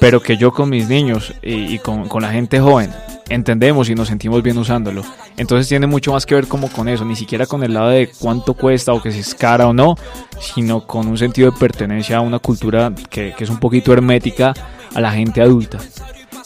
pero 0.00 0.20
que 0.20 0.36
yo 0.36 0.52
con 0.52 0.70
mis 0.70 0.88
niños 0.88 1.32
y, 1.42 1.78
con, 1.78 2.08
la 2.20 2.30
gente 2.30 2.60
joven 2.60 2.90
entendemos 3.28 3.88
y 3.88 3.94
nos 3.94 4.08
sentimos 4.08 4.42
bien 4.42 4.58
usándolo. 4.58 5.02
Entonces 5.36 5.68
tiene 5.68 5.86
mucho 5.86 6.12
más 6.12 6.26
que 6.26 6.34
ver 6.34 6.48
como 6.48 6.68
con 6.68 6.88
eso, 6.88 7.04
ni 7.04 7.16
siquiera 7.16 7.46
con 7.46 7.62
el 7.62 7.74
lado 7.74 7.88
de 7.88 8.10
cuánto 8.18 8.54
cuesta 8.54 8.92
o 8.92 9.00
que 9.00 9.12
si 9.12 9.20
es 9.20 9.34
cara 9.34 9.66
o 9.66 9.72
no, 9.72 9.96
sino 10.40 10.86
con 10.86 11.08
un 11.08 11.16
sentido 11.16 11.50
de 11.50 11.58
pertenencia 11.58 12.18
a 12.18 12.20
una 12.20 12.38
cultura 12.38 12.92
que 13.10 13.34
es 13.38 13.50
un 13.50 13.58
poquito 13.58 13.92
hermética 13.92 14.52
a 14.94 15.00
la 15.00 15.12
gente 15.12 15.40
adulta. 15.40 15.78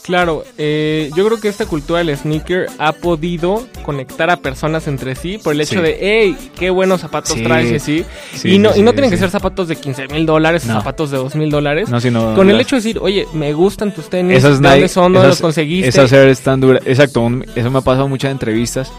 Claro, 0.07 0.45
eh, 0.57 1.11
yo 1.17 1.27
creo 1.27 1.41
que 1.41 1.49
esta 1.49 1.67
cultura 1.67 1.99
del 1.99 2.17
sneaker 2.17 2.67
ha 2.79 2.93
podido 2.93 3.67
conectar 3.83 4.31
a 4.31 4.37
personas 4.37 4.87
entre 4.87 5.17
sí 5.17 5.39
por 5.39 5.53
el 5.53 5.61
hecho 5.61 5.83
de, 5.83 5.99
hey, 6.01 6.37
qué 6.57 6.71
buenos 6.71 7.01
zapatos 7.01 7.35
traes 7.43 7.73
y 7.73 7.75
así. 7.75 8.05
y, 8.45 8.59
no, 8.61 8.71
y 8.77 8.83
no 8.83 8.93
tienen 8.93 9.11
que 9.11 9.17
ser 9.17 9.31
zapatos 9.31 9.67
de 9.67 9.75
15 9.75 10.07
mil 10.09 10.25
dólares 10.25 10.65
o 10.65 10.69
zapatos 10.69 11.11
de 11.11 11.17
2 11.17 11.35
mil 11.35 11.51
dólares. 11.51 11.89
sino 12.01 12.37
Con 12.37 12.49
el 12.51 12.61
hecho 12.61 12.77
de 12.77 12.83
decir, 12.83 12.99
oye, 13.01 13.27
me 13.33 13.53
gustan 13.53 13.93
tus 13.93 14.09
tenis, 14.09 14.43
¿dónde 14.43 14.89
son? 14.89 15.13
¿Dónde 15.13 15.29
los 15.29 15.41
conseguiste? 15.41 15.89
Esas 15.89 16.13
están 16.13 16.61
duras. 16.61 16.83
Exacto, 16.87 17.29
eso 17.57 17.71
me 17.71 17.79
ha 17.79 17.83
pasado 17.83 18.05
en 18.05 18.11
muchas 18.11 18.31
entrevistas. 18.31 18.93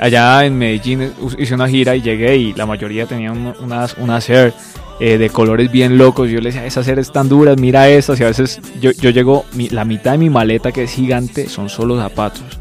Allá 0.00 0.46
en 0.46 0.56
Medellín 0.56 1.12
hice 1.38 1.54
una 1.54 1.68
gira 1.68 1.94
y 1.94 2.00
llegué 2.00 2.34
y 2.34 2.54
la 2.54 2.64
mayoría 2.64 3.04
tenían 3.04 3.54
unas, 3.60 3.94
unas 3.98 4.30
Air 4.30 4.54
eh, 4.98 5.18
de 5.18 5.28
colores 5.28 5.70
bien 5.70 5.98
locos. 5.98 6.30
Yo 6.30 6.40
le 6.40 6.48
decía, 6.48 6.64
esas 6.64 6.88
eres 6.88 7.12
tan 7.12 7.28
duras, 7.28 7.60
mira 7.60 7.86
estas. 7.86 8.18
Y 8.18 8.24
a 8.24 8.28
veces 8.28 8.62
yo, 8.80 8.92
yo 8.92 9.10
llego, 9.10 9.44
la 9.70 9.84
mitad 9.84 10.12
de 10.12 10.18
mi 10.18 10.30
maleta 10.30 10.72
que 10.72 10.84
es 10.84 10.92
gigante 10.92 11.50
son 11.50 11.68
solo 11.68 12.00
zapatos. 12.00 12.58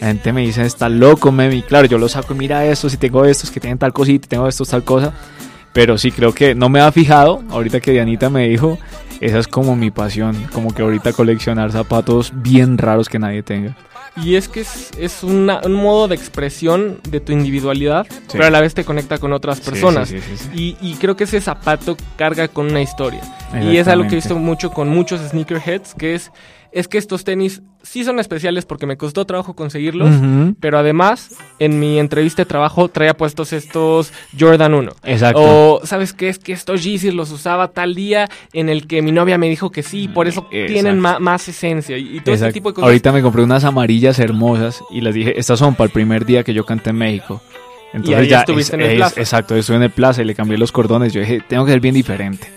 La 0.00 0.06
gente 0.06 0.32
me 0.32 0.40
dice, 0.40 0.62
está 0.62 0.88
loco, 0.88 1.30
memi. 1.30 1.60
Claro, 1.60 1.86
yo 1.86 1.98
lo 1.98 2.08
saco 2.08 2.32
y 2.32 2.38
mira 2.38 2.64
estos 2.64 2.94
y 2.94 2.96
tengo 2.96 3.26
estos 3.26 3.50
que 3.50 3.60
tienen 3.60 3.76
tal 3.76 3.92
cosita, 3.92 4.26
tengo 4.26 4.48
estos 4.48 4.70
tal 4.70 4.82
cosa. 4.82 5.12
Pero 5.72 5.98
sí, 5.98 6.10
creo 6.10 6.32
que 6.32 6.54
no 6.54 6.68
me 6.68 6.80
ha 6.80 6.90
fijado. 6.92 7.42
Ahorita 7.50 7.80
que 7.80 7.92
Dianita 7.92 8.30
me 8.30 8.48
dijo, 8.48 8.78
esa 9.20 9.38
es 9.38 9.48
como 9.48 9.76
mi 9.76 9.90
pasión. 9.90 10.36
Como 10.52 10.74
que 10.74 10.82
ahorita 10.82 11.12
coleccionar 11.12 11.72
zapatos 11.72 12.32
bien 12.34 12.78
raros 12.78 13.08
que 13.08 13.18
nadie 13.18 13.42
tenga. 13.42 13.76
Y 14.16 14.34
es 14.34 14.48
que 14.48 14.60
es, 14.60 14.90
es 14.98 15.22
un 15.22 15.46
modo 15.46 16.08
de 16.08 16.16
expresión 16.16 16.98
de 17.08 17.20
tu 17.20 17.32
individualidad, 17.32 18.06
pero 18.32 18.46
a 18.46 18.50
la 18.50 18.60
vez 18.60 18.74
te 18.74 18.84
conecta 18.84 19.18
con 19.18 19.32
otras 19.32 19.60
personas. 19.60 20.12
y, 20.52 20.76
y, 20.80 20.94
creo 20.94 21.14
que 21.14 21.24
ese 21.24 21.40
zapato 21.40 21.96
carga 22.16 22.48
con 22.48 22.66
una 22.66 22.82
historia. 22.82 23.20
Y 23.62 23.76
es 23.76 23.86
algo 23.86 24.08
que 24.08 24.14
he 24.14 24.16
visto 24.16 24.36
mucho 24.36 24.70
con 24.70 24.88
muchos 24.88 25.20
sneakerheads, 25.20 25.94
que 25.94 26.16
es 26.16 26.32
es 26.72 26.88
que 26.88 26.98
estos 26.98 27.24
tenis 27.24 27.62
sí 27.82 28.04
son 28.04 28.18
especiales 28.18 28.64
porque 28.64 28.86
me 28.86 28.96
costó 28.96 29.24
trabajo 29.24 29.54
conseguirlos, 29.54 30.10
pero 30.60 30.78
además 30.78 31.36
en 31.58 31.80
mi 31.80 31.98
entrevista 31.98 32.42
de 32.42 32.46
trabajo 32.46 32.88
traía 32.88 33.14
puestos 33.14 33.52
estos 33.52 34.12
Jordan 34.38 34.74
1. 34.74 34.92
Exacto. 35.04 35.40
O, 35.42 35.80
¿sabes 35.84 36.12
qué? 36.12 36.28
Es 36.28 36.38
que 36.38 36.52
estos 36.52 36.84
Yeezys 36.84 37.14
los 37.14 37.30
usaba 37.30 37.68
tal 37.68 37.94
día 37.94 38.28
en 38.52 38.68
el 38.68 38.86
que 38.86 39.02
mi 39.02 39.12
novia 39.12 39.38
me 39.38 39.48
dijo 39.48 39.70
que 39.70 39.82
sí, 39.82 40.08
por 40.08 40.28
eso 40.28 40.46
tienen 40.50 40.98
más 41.00 41.48
esencia 41.48 41.96
y, 41.98 42.20
todo 42.20 42.34
ese 42.34 42.52
tipo 42.52 42.70
de 42.70 42.74
cosas. 42.74 42.86
Ahorita 42.86 43.12
me 43.12 43.22
compré 43.22 43.42
unas 43.42 43.64
amarillas 43.64 44.18
hermosas 44.18 44.82
y 44.90 45.00
les 45.00 45.14
dije, 45.14 45.38
estas 45.38 45.58
son 45.58 45.74
para 45.74 45.86
el 45.86 45.92
primer 45.92 46.24
día 46.24 46.42
que 46.44 46.54
yo 46.54 46.64
canté 46.64 46.90
en 46.90 46.96
México. 46.96 47.40
Entonces 47.92 48.28
ya 48.28 48.40
estuviste 48.40 48.76
en 48.76 48.82
el 48.82 48.96
plaza. 48.96 49.20
exacto, 49.20 49.56
estuve 49.56 49.76
en 49.76 49.84
el 49.84 49.90
plaza 49.90 50.20
y 50.20 50.26
le 50.26 50.34
cambié 50.34 50.58
los 50.58 50.72
cordones. 50.72 51.12
Yo 51.12 51.20
dije, 51.20 51.40
tengo 51.48 51.64
que 51.64 51.72
ser 51.72 51.80
bien 51.80 51.94
diferente 51.94 52.48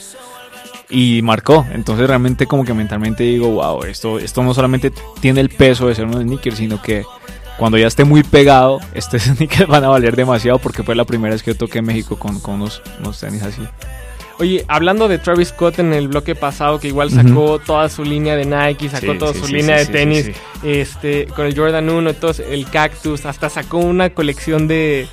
y 0.92 1.22
marcó. 1.22 1.66
Entonces 1.72 2.08
realmente 2.08 2.46
como 2.46 2.66
que 2.66 2.74
mentalmente 2.74 3.24
digo, 3.24 3.50
wow, 3.50 3.84
esto, 3.84 4.20
esto 4.20 4.44
no 4.44 4.54
solamente 4.54 4.92
tiene 5.20 5.42
el 5.42 5.50
peso 5.50 5.88
de 5.88 5.96
ser 5.96 6.06
un 6.06 6.22
sneaker, 6.22 6.56
sino 6.56 6.82
que 6.82 7.04
cuando 7.58 7.78
ya 7.78 7.88
esté 7.88 8.04
muy 8.04 8.24
pegado, 8.24 8.80
estos 8.94 9.24
sneakers 9.24 9.68
van 9.68 9.84
a 9.84 9.90
valer 9.90 10.16
demasiado 10.16 10.60
porque 10.60 10.84
fue 10.84 10.96
la 10.96 11.06
primera 11.06 11.34
vez 11.34 11.44
que 11.44 11.52
yo 11.52 11.58
toqué 11.58 11.80
en 11.80 11.86
México 11.86 12.18
con, 12.18 12.40
con 12.40 12.56
unos, 12.56 12.82
tenis 13.20 13.44
así. 13.44 13.62
Oye, 14.40 14.66
hablando 14.68 15.08
de 15.08 15.20
Travis 15.20 15.50
Scott 15.50 15.78
en 15.78 15.94
el 15.94 16.08
bloque 16.08 16.34
pasado, 16.34 16.80
que 16.80 16.88
igual 16.88 17.12
sacó 17.12 17.60
toda 17.60 17.90
su 17.90 18.04
línea 18.04 18.36
de 18.36 18.46
Nike, 18.46 18.90
sacó 18.90 19.16
toda 19.16 19.36
su 19.36 19.48
línea 19.48 19.78
de 19.78 19.86
tenis, 19.86 20.32
este, 20.64 21.28
con 21.28 21.46
el 21.46 21.56
Jordan 21.56 21.88
1, 21.88 22.10
entonces 22.10 22.48
el 22.50 22.68
Cactus, 22.68 23.28
hasta 23.28 23.52
sacó 23.52 23.78
una 23.78 24.10
colección 24.10 24.68
de, 24.68 25.08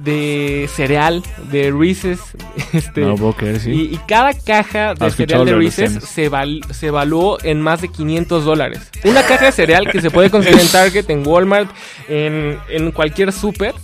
de 0.00 0.68
cereal 0.72 1.22
de 1.50 1.72
Reese's. 1.72 2.20
Este, 2.72 3.02
no 3.02 3.14
puedo 3.14 3.32
creer, 3.32 3.60
sí. 3.60 3.90
y, 3.92 3.96
cada 4.06 4.34
caja 4.34 4.94
de 4.94 5.10
cereal 5.10 5.46
de 5.46 5.54
Reese's 5.54 6.04
se, 6.04 6.30
se 6.70 6.86
evaluó 6.86 7.38
en 7.42 7.60
más 7.60 7.80
de 7.80 7.88
500 7.88 8.44
dólares. 8.44 8.90
Una 9.04 9.22
caja 9.22 9.46
de 9.46 9.52
cereal 9.52 9.88
que 9.90 10.00
se 10.00 10.10
puede 10.10 10.28
conseguir 10.30 10.60
en 10.60 10.68
Target, 10.68 11.08
en 11.08 11.26
Walmart, 11.26 11.70
en, 12.08 12.58
en 12.68 12.90
cualquier 12.92 13.32
súper. 13.32 13.74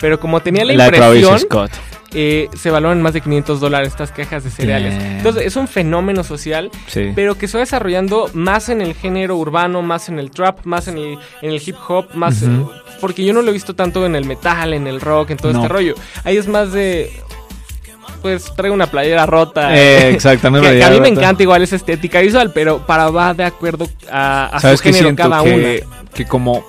Pero 0.00 0.20
como 0.20 0.40
tenía 0.42 0.64
la, 0.64 0.74
impresión, 0.74 1.38
eh, 2.14 2.48
se 2.56 2.70
valoran 2.70 3.02
más 3.02 3.12
de 3.12 3.20
500 3.20 3.60
dólares 3.60 3.88
estas 3.88 4.12
cajas 4.12 4.44
de 4.44 4.50
cereales. 4.50 4.94
Entonces 4.94 5.46
es 5.46 5.56
un 5.56 5.68
fenómeno 5.68 6.24
social, 6.24 6.70
pero 7.14 7.36
que 7.36 7.48
se 7.48 7.58
va 7.58 7.60
desarrollando 7.60 8.30
más 8.34 8.68
en 8.68 8.80
el 8.80 8.94
género 8.94 9.36
urbano, 9.36 9.82
más 9.82 10.08
en 10.08 10.18
el 10.18 10.30
trap, 10.30 10.64
más 10.64 10.88
en 10.88 10.98
el, 10.98 11.18
en 11.42 11.50
el 11.50 11.62
hip 11.64 11.76
hop, 11.88 12.14
más... 12.14 12.42
Eh, 12.42 12.48
porque 13.00 13.24
yo 13.24 13.32
no 13.34 13.42
lo 13.42 13.50
he 13.50 13.52
visto 13.52 13.74
tanto 13.74 14.06
en 14.06 14.16
el 14.16 14.24
metal, 14.24 14.72
en 14.72 14.86
el 14.86 15.00
rock, 15.00 15.30
en 15.30 15.36
todo 15.36 15.52
este 15.52 15.68
rollo. 15.68 15.94
Ahí 16.24 16.36
es 16.36 16.48
más 16.48 16.72
de 16.72 17.10
pues 18.22 18.54
traigo 18.56 18.74
una 18.74 18.86
playera 18.86 19.26
rota. 19.26 19.76
Eh, 19.76 20.08
exactamente. 20.08 20.82
a 20.84 20.88
mí 20.88 20.98
me 20.98 21.08
encanta 21.08 21.42
igual 21.42 21.62
esa 21.62 21.76
estética 21.76 22.20
visual, 22.20 22.52
pero 22.54 22.78
para 22.86 23.10
va 23.10 23.34
de 23.34 23.44
acuerdo 23.44 23.86
a, 24.10 24.58
su 24.62 24.78
género 24.78 25.14
cada 25.14 25.42
que, 25.42 25.84
Que 26.14 26.24
como 26.24 26.64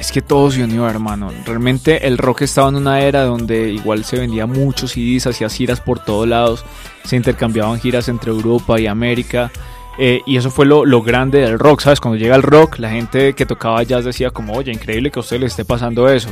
es 0.00 0.12
que 0.12 0.22
todo 0.22 0.50
se 0.50 0.62
unió, 0.62 0.88
hermano. 0.88 1.30
Realmente 1.44 2.06
el 2.06 2.18
rock 2.18 2.42
estaba 2.42 2.68
en 2.68 2.76
una 2.76 3.00
era 3.00 3.24
donde 3.24 3.70
igual 3.72 4.04
se 4.04 4.18
vendía 4.18 4.46
muchos 4.46 4.92
CDs, 4.92 5.26
hacía 5.26 5.48
giras 5.48 5.80
por 5.80 5.98
todos 5.98 6.28
lados, 6.28 6.64
se 7.04 7.16
intercambiaban 7.16 7.80
giras 7.80 8.08
entre 8.08 8.30
Europa 8.30 8.78
y 8.80 8.86
América. 8.86 9.50
Eh, 9.98 10.20
y 10.26 10.36
eso 10.36 10.50
fue 10.50 10.66
lo, 10.66 11.02
grande 11.02 11.40
del 11.40 11.58
rock, 11.58 11.80
¿sabes? 11.80 12.00
Cuando 12.00 12.18
llega 12.18 12.36
el 12.36 12.42
rock, 12.42 12.78
la 12.78 12.90
gente 12.90 13.32
que 13.32 13.46
tocaba 13.46 13.82
jazz 13.82 14.04
decía 14.04 14.30
como, 14.30 14.52
oye, 14.52 14.70
increíble 14.70 15.10
que 15.10 15.18
a 15.18 15.20
usted 15.20 15.40
le 15.40 15.46
esté 15.46 15.64
pasando 15.64 16.08
eso. 16.10 16.28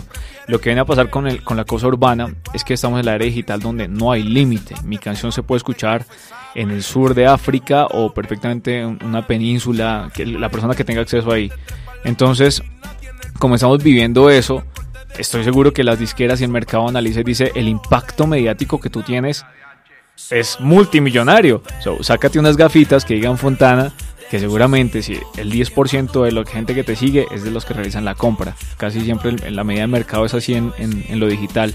Lo 0.48 0.60
que 0.60 0.68
viene 0.68 0.82
a 0.82 0.84
pasar 0.84 1.08
con, 1.08 1.26
el, 1.26 1.42
con 1.42 1.56
la 1.56 1.64
cosa 1.64 1.86
urbana 1.86 2.34
es 2.52 2.62
que 2.62 2.74
estamos 2.74 3.00
en 3.00 3.06
la 3.06 3.14
era 3.14 3.24
digital 3.24 3.60
donde 3.60 3.88
no 3.88 4.12
hay 4.12 4.22
límite. 4.22 4.74
Mi 4.84 4.98
canción 4.98 5.32
se 5.32 5.42
puede 5.42 5.58
escuchar 5.58 6.04
en 6.54 6.70
el 6.70 6.82
sur 6.82 7.14
de 7.14 7.26
África 7.26 7.86
o 7.86 8.12
perfectamente 8.12 8.80
en 8.80 8.98
una 9.02 9.26
península, 9.26 10.10
que 10.12 10.26
la 10.26 10.50
persona 10.50 10.74
que 10.74 10.84
tenga 10.84 11.00
acceso 11.00 11.32
ahí. 11.32 11.50
Entonces, 12.04 12.62
como 13.38 13.54
estamos 13.56 13.82
viviendo 13.82 14.30
eso, 14.30 14.64
estoy 15.18 15.44
seguro 15.44 15.72
que 15.72 15.84
las 15.84 15.98
disqueras 15.98 16.40
y 16.40 16.44
el 16.44 16.50
mercado 16.50 16.88
analiza 16.88 17.20
y 17.20 17.24
dice 17.24 17.52
el 17.54 17.68
impacto 17.68 18.26
mediático 18.26 18.80
que 18.80 18.90
tú 18.90 19.02
tienes 19.02 19.44
es 20.30 20.60
multimillonario. 20.60 21.62
So, 21.80 22.02
sácate 22.02 22.38
unas 22.38 22.56
gafitas 22.56 23.04
que 23.04 23.14
digan 23.14 23.38
Fontana, 23.38 23.92
que 24.30 24.38
seguramente 24.38 25.02
si 25.02 25.18
el 25.36 25.52
10% 25.52 26.22
de 26.22 26.32
la 26.32 26.44
gente 26.44 26.74
que 26.74 26.84
te 26.84 26.96
sigue 26.96 27.26
es 27.30 27.44
de 27.44 27.50
los 27.50 27.64
que 27.64 27.74
realizan 27.74 28.04
la 28.04 28.14
compra. 28.14 28.54
Casi 28.76 29.00
siempre 29.00 29.30
en 29.30 29.56
la 29.56 29.64
medida 29.64 29.82
de 29.82 29.88
mercado 29.88 30.24
es 30.24 30.34
así 30.34 30.54
en, 30.54 31.20
lo 31.20 31.26
digital. 31.26 31.74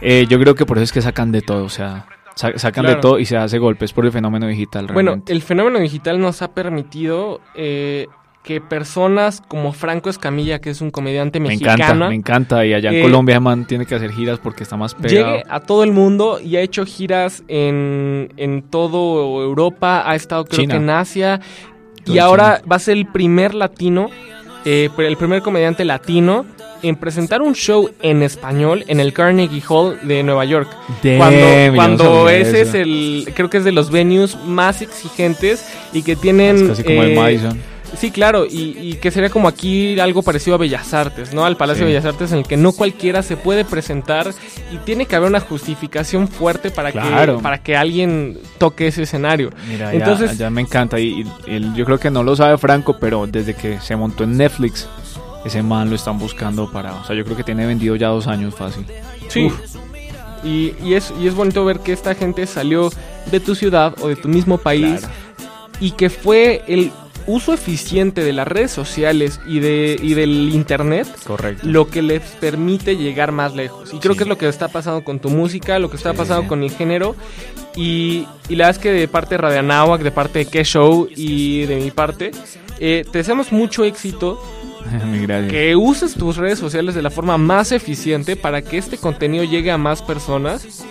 Eh, 0.00 0.26
yo 0.28 0.38
creo 0.38 0.54
que 0.54 0.66
por 0.66 0.78
eso 0.78 0.84
es 0.84 0.92
que 0.92 1.02
sacan 1.02 1.32
de 1.32 1.42
todo. 1.42 1.64
O 1.64 1.68
sea, 1.68 2.06
sacan 2.34 2.86
de 2.86 2.96
todo 2.96 3.18
y 3.18 3.26
se 3.26 3.36
hace 3.36 3.58
golpes 3.58 3.92
por 3.92 4.04
el 4.04 4.12
fenómeno 4.12 4.46
digital. 4.46 4.88
Bueno, 4.92 5.22
el 5.26 5.42
fenómeno 5.42 5.78
digital 5.78 6.20
nos 6.20 6.42
ha 6.42 6.52
permitido 6.52 7.40
eh, 7.54 8.08
que 8.44 8.60
personas 8.60 9.42
como 9.48 9.72
Franco 9.72 10.10
Escamilla, 10.10 10.60
que 10.60 10.68
es 10.68 10.82
un 10.82 10.90
comediante 10.90 11.40
mexicano. 11.40 11.76
Me 11.76 11.84
encanta, 11.84 12.08
me 12.10 12.14
encanta. 12.14 12.66
Y 12.66 12.74
allá 12.74 12.90
en 12.90 12.96
eh, 12.96 13.02
Colombia, 13.02 13.40
man, 13.40 13.66
tiene 13.66 13.86
que 13.86 13.94
hacer 13.94 14.12
giras 14.12 14.38
porque 14.38 14.62
está 14.62 14.76
más 14.76 14.94
pegado. 14.94 15.38
Llegue 15.38 15.44
a 15.48 15.60
todo 15.60 15.82
el 15.82 15.92
mundo 15.92 16.38
y 16.40 16.56
ha 16.56 16.60
hecho 16.60 16.84
giras 16.84 17.42
en, 17.48 18.32
en 18.36 18.62
todo 18.62 19.42
Europa, 19.42 20.02
ha 20.04 20.14
estado 20.14 20.44
creo 20.44 20.68
que 20.68 20.76
en 20.76 20.90
Asia. 20.90 21.40
y 22.06 22.18
ahora 22.18 22.60
va 22.70 22.76
a 22.76 22.80
ser 22.80 22.98
el 22.98 23.06
primer 23.06 23.54
latino, 23.54 24.10
eh, 24.66 24.90
el 24.98 25.16
primer 25.16 25.40
comediante 25.40 25.86
latino 25.86 26.44
en 26.82 26.96
presentar 26.96 27.40
un 27.40 27.54
show 27.54 27.88
en 28.02 28.22
español 28.22 28.84
en 28.88 29.00
el 29.00 29.14
Carnegie 29.14 29.62
Hall 29.66 29.98
de 30.02 30.22
Nueva 30.22 30.44
York. 30.44 30.68
cuando 31.16 31.74
cuando 31.74 32.28
ese 32.28 32.60
es 32.60 32.74
el, 32.74 33.26
creo 33.34 33.48
que 33.48 33.56
es 33.56 33.64
de 33.64 33.72
los 33.72 33.90
venues 33.90 34.36
más 34.44 34.82
exigentes 34.82 35.66
y 35.94 36.02
que 36.02 36.14
tienen... 36.14 36.56
Es 36.56 36.62
casi 36.64 36.84
como 36.84 37.04
el 37.04 37.12
eh, 37.12 37.16
Madison 37.16 37.73
Sí, 37.96 38.10
claro, 38.10 38.46
y, 38.48 38.94
que 38.94 39.10
sería 39.10 39.30
como 39.30 39.48
aquí 39.48 39.98
algo 39.98 40.22
parecido 40.22 40.56
a 40.56 40.58
Bellas 40.58 40.92
Artes, 40.94 41.32
¿no? 41.32 41.44
Al 41.44 41.56
Palacio 41.56 41.84
de 41.84 41.92
Bellas 41.92 42.04
Artes 42.04 42.32
en 42.32 42.38
el 42.38 42.44
que 42.44 42.56
no 42.56 42.72
cualquiera 42.72 43.22
se 43.22 43.36
puede 43.36 43.64
presentar 43.64 44.30
y 44.72 44.76
tiene 44.78 45.06
que 45.06 45.16
haber 45.16 45.28
una 45.28 45.40
justificación 45.40 46.28
fuerte 46.28 46.70
para, 46.70 46.92
que, 46.92 47.38
para 47.42 47.62
que 47.62 47.76
alguien 47.76 48.38
toque 48.58 48.88
ese 48.88 49.02
escenario. 49.02 49.50
Mira, 49.68 49.92
Entonces, 49.92 50.38
ya, 50.38 50.50
me 50.50 50.60
encanta 50.60 50.98
y, 50.98 51.24
yo 51.74 51.84
creo 51.84 51.98
que 51.98 52.10
no 52.10 52.22
lo 52.22 52.36
sabe 52.36 52.58
Franco, 52.58 52.96
pero 52.98 53.26
desde 53.26 53.54
que 53.54 53.80
se 53.80 53.96
montó 53.96 54.24
en 54.24 54.36
Netflix, 54.36 54.88
ese 55.44 55.62
man 55.62 55.90
lo 55.90 55.96
están 55.96 56.18
buscando 56.18 56.70
para... 56.70 56.94
O 56.94 57.04
sea, 57.04 57.14
yo 57.14 57.24
creo 57.24 57.36
que 57.36 57.44
tiene 57.44 57.66
vendido 57.66 57.96
ya 57.96 58.08
dos 58.08 58.26
años 58.26 58.54
fácil. 58.54 58.86
Sí. 59.28 59.50
Y, 60.42 60.74
y, 60.82 60.94
es, 60.94 61.12
y 61.20 61.26
es 61.26 61.34
bonito 61.34 61.64
ver 61.64 61.80
que 61.80 61.92
esta 61.92 62.14
gente 62.14 62.46
salió 62.46 62.90
de 63.30 63.40
tu 63.40 63.54
ciudad 63.54 63.94
o 64.00 64.08
de 64.08 64.16
tu 64.16 64.28
mismo 64.28 64.58
país 64.58 65.06
y 65.80 65.92
que 65.92 66.10
fue 66.10 66.62
el 66.66 66.92
uso 67.26 67.52
eficiente 67.52 68.22
de 68.22 68.32
las 68.32 68.46
redes 68.46 68.70
sociales 68.70 69.40
y, 69.46 69.60
de, 69.60 69.98
y 70.00 70.14
del 70.14 70.50
internet 70.54 71.06
Correcto. 71.24 71.66
lo 71.66 71.88
que 71.88 72.02
les 72.02 72.22
permite 72.22 72.96
llegar 72.96 73.32
más 73.32 73.54
lejos. 73.54 73.92
Y 73.92 73.98
creo 73.98 74.14
que 74.14 74.24
es 74.24 74.28
lo 74.28 74.38
que 74.38 74.48
está 74.48 74.68
pasando 74.68 75.04
con 75.04 75.20
tu 75.20 75.30
música, 75.30 75.78
lo 75.78 75.90
que 75.90 75.96
está 75.96 76.12
pasando 76.14 76.48
con 76.48 76.62
el 76.62 76.70
género. 76.70 77.16
Y, 77.76 78.26
y, 78.48 78.56
la 78.56 78.66
verdad 78.66 78.70
es 78.70 78.78
que 78.78 78.92
de 78.92 79.08
parte 79.08 79.34
de 79.34 79.38
Radianáhuac, 79.38 80.02
de 80.02 80.10
parte 80.10 80.40
de 80.40 80.46
K 80.46 80.62
Show 80.62 81.08
y 81.14 81.64
de 81.66 81.76
mi 81.76 81.90
parte, 81.90 82.30
eh, 82.78 83.04
te 83.10 83.18
deseamos 83.18 83.52
mucho 83.52 83.84
éxito. 83.84 84.40
que 85.48 85.74
uses 85.76 86.12
tus 86.12 86.36
redes 86.36 86.58
sociales 86.58 86.94
de 86.94 87.00
la 87.00 87.08
forma 87.08 87.38
más 87.38 87.72
eficiente 87.72 88.36
para 88.36 88.60
que 88.60 88.76
este 88.76 88.98
contenido 88.98 89.42
llegue 89.42 89.70
a 89.70 89.78
más 89.78 90.02
personas 90.02 90.84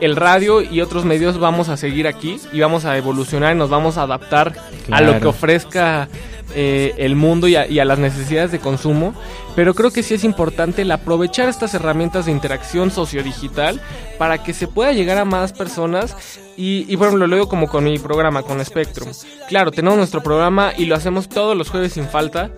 el 0.00 0.16
radio 0.16 0.60
y 0.60 0.80
otros 0.80 1.04
medios 1.04 1.38
vamos 1.38 1.68
a 1.68 1.76
seguir 1.76 2.06
aquí 2.06 2.40
y 2.52 2.60
vamos 2.60 2.84
a 2.84 2.96
evolucionar 2.96 3.54
y 3.54 3.58
nos 3.58 3.70
vamos 3.70 3.98
a 3.98 4.02
adaptar 4.02 4.54
a 4.90 5.00
lo 5.00 5.18
que 5.20 5.26
ofrezca 5.26 6.08
eh, 6.54 6.94
el 6.98 7.16
mundo 7.16 7.48
y 7.48 7.56
a, 7.56 7.84
las 7.84 7.98
necesidades 7.98 8.52
de 8.52 8.58
consumo. 8.58 9.14
Pero 9.54 9.74
creo 9.74 9.90
que 9.90 10.02
sí 10.02 10.14
es 10.14 10.24
importante 10.24 10.82
el 10.82 10.90
aprovechar 10.90 11.48
estas 11.48 11.74
herramientas 11.74 12.26
de 12.26 12.32
interacción 12.32 12.90
sociodigital 12.90 13.80
para 14.18 14.42
que 14.42 14.52
se 14.52 14.68
pueda 14.68 14.92
llegar 14.92 15.18
a 15.18 15.24
más 15.24 15.52
personas. 15.52 16.16
Y, 16.56 16.86
y 16.88 16.96
por 16.96 17.08
ejemplo, 17.08 17.26
lo 17.26 17.36
digo 17.36 17.48
como 17.48 17.68
con 17.68 17.84
mi 17.84 17.98
programa, 17.98 18.42
con 18.42 18.64
Spectrum. 18.64 19.10
Claro, 19.48 19.70
tenemos 19.70 19.98
nuestro 19.98 20.22
programa 20.22 20.72
y 20.76 20.86
lo 20.86 20.94
hacemos 20.94 21.28
todos 21.28 21.56
los 21.56 21.70
jueves 21.70 21.94
sin 21.94 22.06
falta 22.08 22.50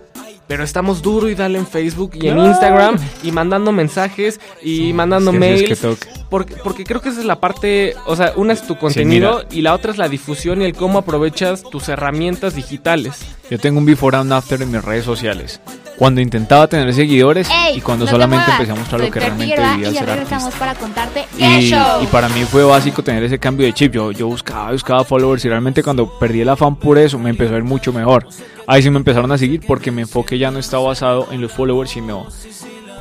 pero 0.49 0.63
estamos 0.63 1.03
duro 1.03 1.29
y 1.29 1.35
dale 1.35 1.59
en 1.59 1.67
Facebook 1.67 2.13
y 2.15 2.27
en 2.27 2.39
Instagram 2.39 2.97
y 3.21 3.31
mandando 3.31 3.71
mensajes 3.71 4.39
y 4.63 4.93
mandando 4.93 5.31
mails. 5.31 5.79
porque, 6.27 6.55
porque 6.63 6.85
creo 6.85 7.01
que 7.01 7.09
esa 7.09 7.19
es 7.19 7.25
la 7.27 7.39
parte, 7.39 7.93
o 8.07 8.15
sea, 8.15 8.33
una 8.35 8.53
es 8.53 8.65
tu 8.65 8.75
contenido 8.75 9.43
y 9.51 9.61
la 9.61 9.75
otra 9.75 9.91
es 9.91 9.99
la 9.99 10.09
difusión 10.09 10.63
y 10.63 10.65
el 10.65 10.73
cómo 10.73 10.97
aprovechas 10.97 11.61
tus 11.61 11.87
herramientas 11.87 12.55
digitales. 12.55 13.19
Yo 13.51 13.59
tengo 13.59 13.77
un 13.77 13.85
before 13.85 14.17
and 14.17 14.33
after 14.33 14.59
en 14.59 14.71
mis 14.71 14.83
redes 14.83 15.05
sociales. 15.05 15.61
Cuando 15.99 16.21
intentaba 16.21 16.65
tener 16.67 16.93
seguidores 16.93 17.47
y 17.75 17.81
cuando 17.81 18.07
solamente 18.07 18.49
empecé 18.49 18.71
a 18.71 18.75
mostrar 18.75 19.01
lo 19.01 19.11
que 19.11 19.19
realmente 19.19 19.61
debía 19.61 19.91
ser 19.91 20.09
artista. 20.09 20.49
para 20.57 20.73
contarte 20.73 21.25
y, 21.37 21.73
y, 21.73 22.07
para 22.09 22.29
mí 22.29 22.45
fue 22.45 22.63
básico 22.63 23.03
tener 23.03 23.21
ese 23.23 23.37
cambio 23.37 23.67
de 23.67 23.73
chip. 23.73 23.93
Yo, 23.93 24.11
yo 24.11 24.27
buscaba, 24.27 24.71
buscaba 24.71 25.03
followers 25.03 25.43
y 25.43 25.49
realmente 25.49 25.83
cuando 25.83 26.17
perdí 26.17 26.41
el 26.41 26.49
afán 26.49 26.77
por 26.77 26.97
eso 26.97 27.19
me 27.19 27.29
empezó 27.29 27.53
a 27.53 27.57
ir 27.57 27.63
mucho 27.63 27.91
mejor 27.91 28.25
ahí 28.69 28.83
sí 28.83 28.89
me 28.91 28.97
empezaron 28.97 29.31
a 29.31 29.37
seguir 29.37 29.61
porque 29.65 29.89
mi 29.89 30.03
enfoque 30.03 30.37
ya 30.37 30.51
no 30.51 30.59
está 30.59 30.77
basado 30.77 31.27
en 31.31 31.41
los 31.41 31.51
followers, 31.51 31.89
sino, 31.89 32.27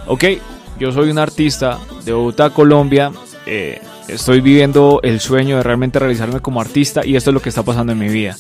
ok, 0.07 0.25
yo 0.81 0.93
soy 0.93 1.11
un 1.11 1.19
artista 1.19 1.79
de 2.07 2.13
Bogotá, 2.15 2.51
Colombia, 2.51 3.13
eh, 3.45 3.79
estoy 4.09 4.41
viviendo 4.41 5.01
el 5.03 5.21
sueño 5.21 5.59
de 5.59 5.63
realmente 5.63 5.99
realizarme 5.99 6.41
como 6.41 6.63
artista 6.63 7.05
y 7.05 7.17
esto 7.17 7.31
es 7.31 7.35
lo 7.35 7.43
que 7.43 7.51
está 7.51 7.63
pasando 7.63 7.93
en 7.93 7.99
mi 7.99 8.09
vida. 8.09 8.37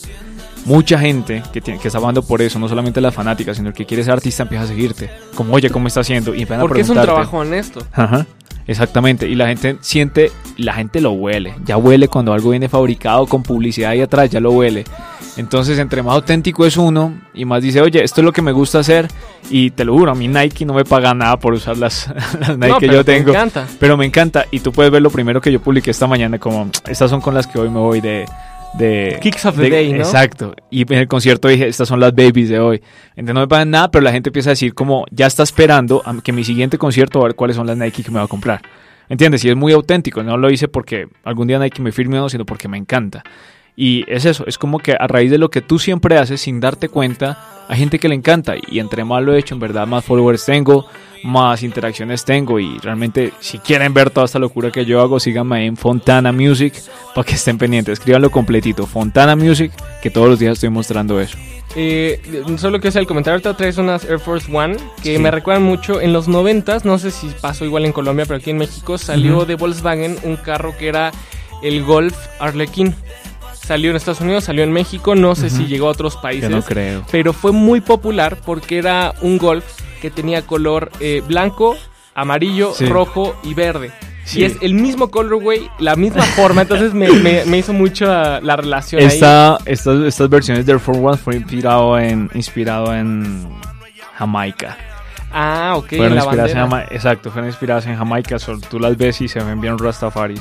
Mucha 0.64 0.98
gente 0.98 1.42
que, 1.52 1.60
tiene, 1.60 1.80
que 1.80 1.88
está 1.88 1.98
hablando 1.98 2.22
por 2.22 2.42
eso, 2.42 2.58
no 2.58 2.68
solamente 2.68 3.00
las 3.00 3.14
fanáticas, 3.14 3.56
sino 3.56 3.70
el 3.70 3.74
que 3.74 3.86
quiere 3.86 4.04
ser 4.04 4.12
artista 4.12 4.42
empieza 4.42 4.64
a 4.64 4.66
seguirte. 4.66 5.10
Como, 5.34 5.54
oye, 5.54 5.70
¿cómo 5.70 5.88
está 5.88 6.00
haciendo? 6.00 6.34
Y 6.34 6.44
Porque 6.44 6.82
es 6.82 6.88
un 6.88 6.96
trabajo 6.96 7.38
honesto. 7.38 7.80
Ajá. 7.92 8.26
Exactamente, 8.68 9.26
y 9.26 9.34
la 9.34 9.46
gente 9.46 9.78
siente, 9.80 10.30
la 10.58 10.74
gente 10.74 11.00
lo 11.00 11.12
huele, 11.12 11.54
ya 11.64 11.78
huele 11.78 12.06
cuando 12.06 12.34
algo 12.34 12.50
viene 12.50 12.68
fabricado 12.68 13.26
con 13.26 13.42
publicidad 13.42 13.92
ahí 13.92 14.02
atrás, 14.02 14.28
ya 14.28 14.40
lo 14.40 14.52
huele. 14.52 14.84
Entonces, 15.38 15.78
entre 15.78 16.02
más 16.02 16.14
auténtico 16.16 16.66
es 16.66 16.76
uno 16.76 17.14
y 17.32 17.46
más 17.46 17.62
dice, 17.62 17.80
oye, 17.80 18.04
esto 18.04 18.20
es 18.20 18.26
lo 18.26 18.32
que 18.32 18.42
me 18.42 18.52
gusta 18.52 18.80
hacer, 18.80 19.08
y 19.48 19.70
te 19.70 19.86
lo 19.86 19.94
juro, 19.94 20.12
a 20.12 20.14
mí 20.14 20.28
Nike 20.28 20.66
no 20.66 20.74
me 20.74 20.84
paga 20.84 21.14
nada 21.14 21.38
por 21.38 21.54
usar 21.54 21.78
las, 21.78 22.12
Nike 22.58 22.76
que 22.80 22.88
yo 22.88 23.02
tengo. 23.06 23.32
Me 23.32 23.38
encanta. 23.38 23.66
Pero 23.80 23.96
me 23.96 24.04
encanta, 24.04 24.44
y 24.50 24.60
tú 24.60 24.70
puedes 24.70 24.92
ver 24.92 25.00
lo 25.00 25.08
primero 25.08 25.40
que 25.40 25.50
yo 25.50 25.62
publiqué 25.62 25.90
esta 25.90 26.06
mañana, 26.06 26.38
como, 26.38 26.68
estas 26.86 27.08
son 27.08 27.22
con 27.22 27.32
las 27.32 27.46
que 27.46 27.58
hoy 27.58 27.70
me 27.70 27.78
voy 27.78 28.02
de 28.02 28.26
de 28.74 29.18
Kicks 29.20 29.46
of 29.46 29.56
the 29.56 29.70
Day, 29.70 29.92
¿no? 29.92 29.98
Exacto. 29.98 30.54
Y 30.70 30.82
en 30.82 30.98
el 30.98 31.08
concierto 31.08 31.48
dije, 31.48 31.68
estas 31.68 31.88
son 31.88 32.00
las 32.00 32.14
babies 32.14 32.48
de 32.48 32.60
hoy. 32.60 32.82
Entonces 33.10 33.34
no 33.34 33.40
me 33.40 33.48
pagan 33.48 33.70
nada, 33.70 33.90
pero 33.90 34.02
la 34.02 34.12
gente 34.12 34.28
empieza 34.28 34.50
a 34.50 34.52
decir 34.52 34.74
como, 34.74 35.06
ya 35.10 35.26
está 35.26 35.42
esperando 35.42 36.02
a 36.04 36.14
que 36.22 36.32
mi 36.32 36.44
siguiente 36.44 36.78
concierto 36.78 37.20
a 37.20 37.24
ver 37.24 37.34
cuáles 37.34 37.56
son 37.56 37.66
las 37.66 37.76
Nike 37.76 38.02
que 38.02 38.10
me 38.10 38.18
va 38.18 38.24
a 38.24 38.28
comprar. 38.28 38.62
¿Entiendes? 39.08 39.44
Y 39.44 39.48
es 39.48 39.56
muy 39.56 39.72
auténtico. 39.72 40.22
No 40.22 40.36
lo 40.36 40.50
hice 40.50 40.68
porque 40.68 41.08
algún 41.24 41.48
día 41.48 41.58
Nike 41.58 41.80
me 41.80 41.92
firme 41.92 42.18
o 42.18 42.22
no, 42.22 42.28
sino 42.28 42.44
porque 42.44 42.68
me 42.68 42.76
encanta. 42.76 43.24
Y 43.80 44.04
es 44.08 44.24
eso, 44.24 44.42
es 44.48 44.58
como 44.58 44.80
que 44.80 44.96
a 44.98 45.06
raíz 45.06 45.30
de 45.30 45.38
lo 45.38 45.50
que 45.50 45.62
tú 45.62 45.78
siempre 45.78 46.18
haces 46.18 46.40
sin 46.40 46.58
darte 46.58 46.88
cuenta, 46.88 47.64
hay 47.68 47.78
gente 47.78 48.00
que 48.00 48.08
le 48.08 48.16
encanta. 48.16 48.54
Y 48.68 48.80
entre 48.80 49.04
más 49.04 49.22
lo 49.22 49.32
he 49.32 49.38
hecho, 49.38 49.54
en 49.54 49.60
verdad, 49.60 49.86
más 49.86 50.04
followers 50.04 50.44
tengo, 50.44 50.84
más 51.22 51.62
interacciones 51.62 52.24
tengo 52.24 52.58
y 52.58 52.76
realmente 52.78 53.32
si 53.38 53.58
quieren 53.60 53.94
ver 53.94 54.10
toda 54.10 54.26
esta 54.26 54.40
locura 54.40 54.72
que 54.72 54.84
yo 54.84 55.00
hago, 55.00 55.20
síganme 55.20 55.64
en 55.64 55.76
Fontana 55.76 56.32
Music 56.32 56.74
para 57.14 57.24
que 57.24 57.34
estén 57.34 57.56
pendientes, 57.56 58.00
escríbanlo 58.00 58.30
completito, 58.30 58.84
Fontana 58.84 59.36
Music, 59.36 59.70
que 60.02 60.10
todos 60.10 60.28
los 60.28 60.40
días 60.40 60.54
estoy 60.54 60.70
mostrando 60.70 61.20
eso. 61.20 61.38
Eh, 61.76 62.20
solo 62.56 62.80
que 62.80 62.90
sea 62.90 63.00
el 63.00 63.06
comentario, 63.06 63.40
te 63.40 63.54
traes 63.54 63.78
unas 63.78 64.04
Air 64.06 64.18
Force 64.18 64.50
One 64.52 64.76
que 65.04 65.20
me 65.20 65.30
recuerdan 65.30 65.62
mucho 65.62 66.00
en 66.00 66.12
los 66.12 66.26
noventas, 66.26 66.84
no 66.84 66.98
sé 66.98 67.12
si 67.12 67.28
pasó 67.40 67.64
igual 67.64 67.84
en 67.84 67.92
Colombia, 67.92 68.24
pero 68.26 68.38
aquí 68.38 68.50
en 68.50 68.58
México 68.58 68.98
salió 68.98 69.44
de 69.44 69.54
Volkswagen 69.54 70.16
un 70.24 70.34
carro 70.34 70.74
que 70.76 70.88
era 70.88 71.12
el 71.62 71.84
Golf 71.84 72.16
Arlequín 72.40 72.96
salió 73.68 73.90
en 73.90 73.96
Estados 73.96 74.22
Unidos, 74.22 74.44
salió 74.44 74.64
en 74.64 74.72
México, 74.72 75.14
no 75.14 75.34
sé 75.34 75.50
si 75.50 75.66
llegó 75.66 75.88
a 75.88 75.90
otros 75.90 76.16
países. 76.16 76.48
no 76.48 76.62
creo. 76.62 77.04
Pero 77.10 77.34
fue 77.34 77.52
muy 77.52 77.82
popular 77.82 78.38
porque 78.44 78.78
era 78.78 79.14
un 79.20 79.36
Golf 79.36 79.64
que 80.00 80.10
tenía 80.10 80.40
color 80.40 80.90
eh, 81.00 81.22
blanco, 81.26 81.76
amarillo, 82.14 82.72
rojo 82.88 83.38
y 83.44 83.52
verde. 83.52 83.92
Y 84.34 84.44
es 84.44 84.56
el 84.62 84.72
mismo 84.72 85.10
colorway, 85.10 85.70
la 85.78 85.96
misma 85.96 86.22
forma, 86.22 86.62
entonces 86.62 86.94
me, 86.94 87.08
me, 87.44 87.58
hizo 87.58 87.74
mucho 87.74 88.06
la 88.06 88.56
relación 88.56 89.02
Esta, 89.02 89.56
ahí. 89.56 89.62
Estas, 89.66 90.02
estas 90.02 90.28
versiones 90.30 90.64
de 90.64 90.72
Air 90.72 90.80
Force 90.80 91.00
One 91.02 91.16
fue 91.18 91.36
inspirado 91.36 91.98
en, 91.98 92.30
inspirado 92.34 92.94
en 92.94 93.48
Jamaica. 94.14 94.78
Ah, 95.30 95.74
ok. 95.76 95.88
Fueron 95.88 96.16
inspiradas 96.16 96.52
en 96.52 96.94
exacto, 96.94 97.30
fueron 97.30 97.50
inspiradas 97.50 97.86
en 97.86 97.96
Jamaica. 97.96 98.36
tú 98.70 98.80
las 98.80 98.96
ves 98.96 99.20
y 99.20 99.28
se 99.28 99.40
ven 99.40 99.60
bien 99.60 99.78
Rastafaris. 99.78 100.40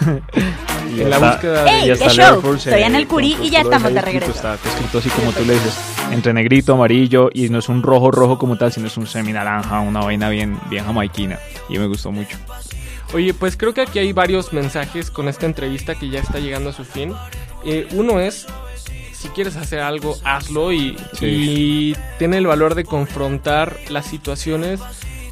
y 0.96 1.02
en 1.02 1.10
la 1.10 1.18
búsqueda 1.18 1.64
de... 1.64 1.70
¡Ey, 1.70 1.98
qué 1.98 2.08
show! 2.08 2.54
Estoy 2.54 2.82
en 2.82 2.94
el 2.94 3.06
Curí 3.06 3.36
y 3.42 3.50
ya 3.50 3.60
estamos 3.60 3.92
de 3.92 4.00
regreso. 4.00 4.32
Está 4.32 4.54
escrito 4.54 4.98
así 4.98 5.08
como 5.10 5.32
tú 5.32 5.44
le 5.44 5.54
dices, 5.54 5.74
entre 6.10 6.32
negrito, 6.32 6.74
amarillo, 6.74 7.30
y 7.32 7.48
no 7.48 7.58
es 7.58 7.68
un 7.68 7.82
rojo 7.82 8.10
rojo 8.10 8.38
como 8.38 8.56
tal, 8.56 8.72
sino 8.72 8.86
es 8.86 8.96
un 8.96 9.06
semi 9.06 9.32
naranja, 9.32 9.80
una 9.80 10.00
vaina 10.00 10.28
bien, 10.28 10.58
bien 10.70 10.84
jamaiquina. 10.84 11.38
Y 11.68 11.78
me 11.78 11.86
gustó 11.86 12.10
mucho. 12.10 12.36
Oye, 13.14 13.34
pues 13.34 13.56
creo 13.56 13.72
que 13.72 13.82
aquí 13.82 13.98
hay 13.98 14.12
varios 14.12 14.52
mensajes 14.52 15.10
con 15.10 15.28
esta 15.28 15.46
entrevista 15.46 15.94
que 15.94 16.08
ya 16.08 16.20
está 16.20 16.38
llegando 16.38 16.70
a 16.70 16.72
su 16.72 16.84
fin. 16.84 17.14
Eh, 17.64 17.86
uno 17.92 18.20
es, 18.20 18.46
si 19.12 19.28
quieres 19.28 19.56
hacer 19.56 19.80
algo, 19.80 20.16
hazlo 20.24 20.72
y, 20.72 20.96
tiene 22.18 22.38
el 22.38 22.46
valor 22.46 22.74
de 22.74 22.84
confrontar 22.84 23.76
las 23.88 24.06
situaciones 24.06 24.80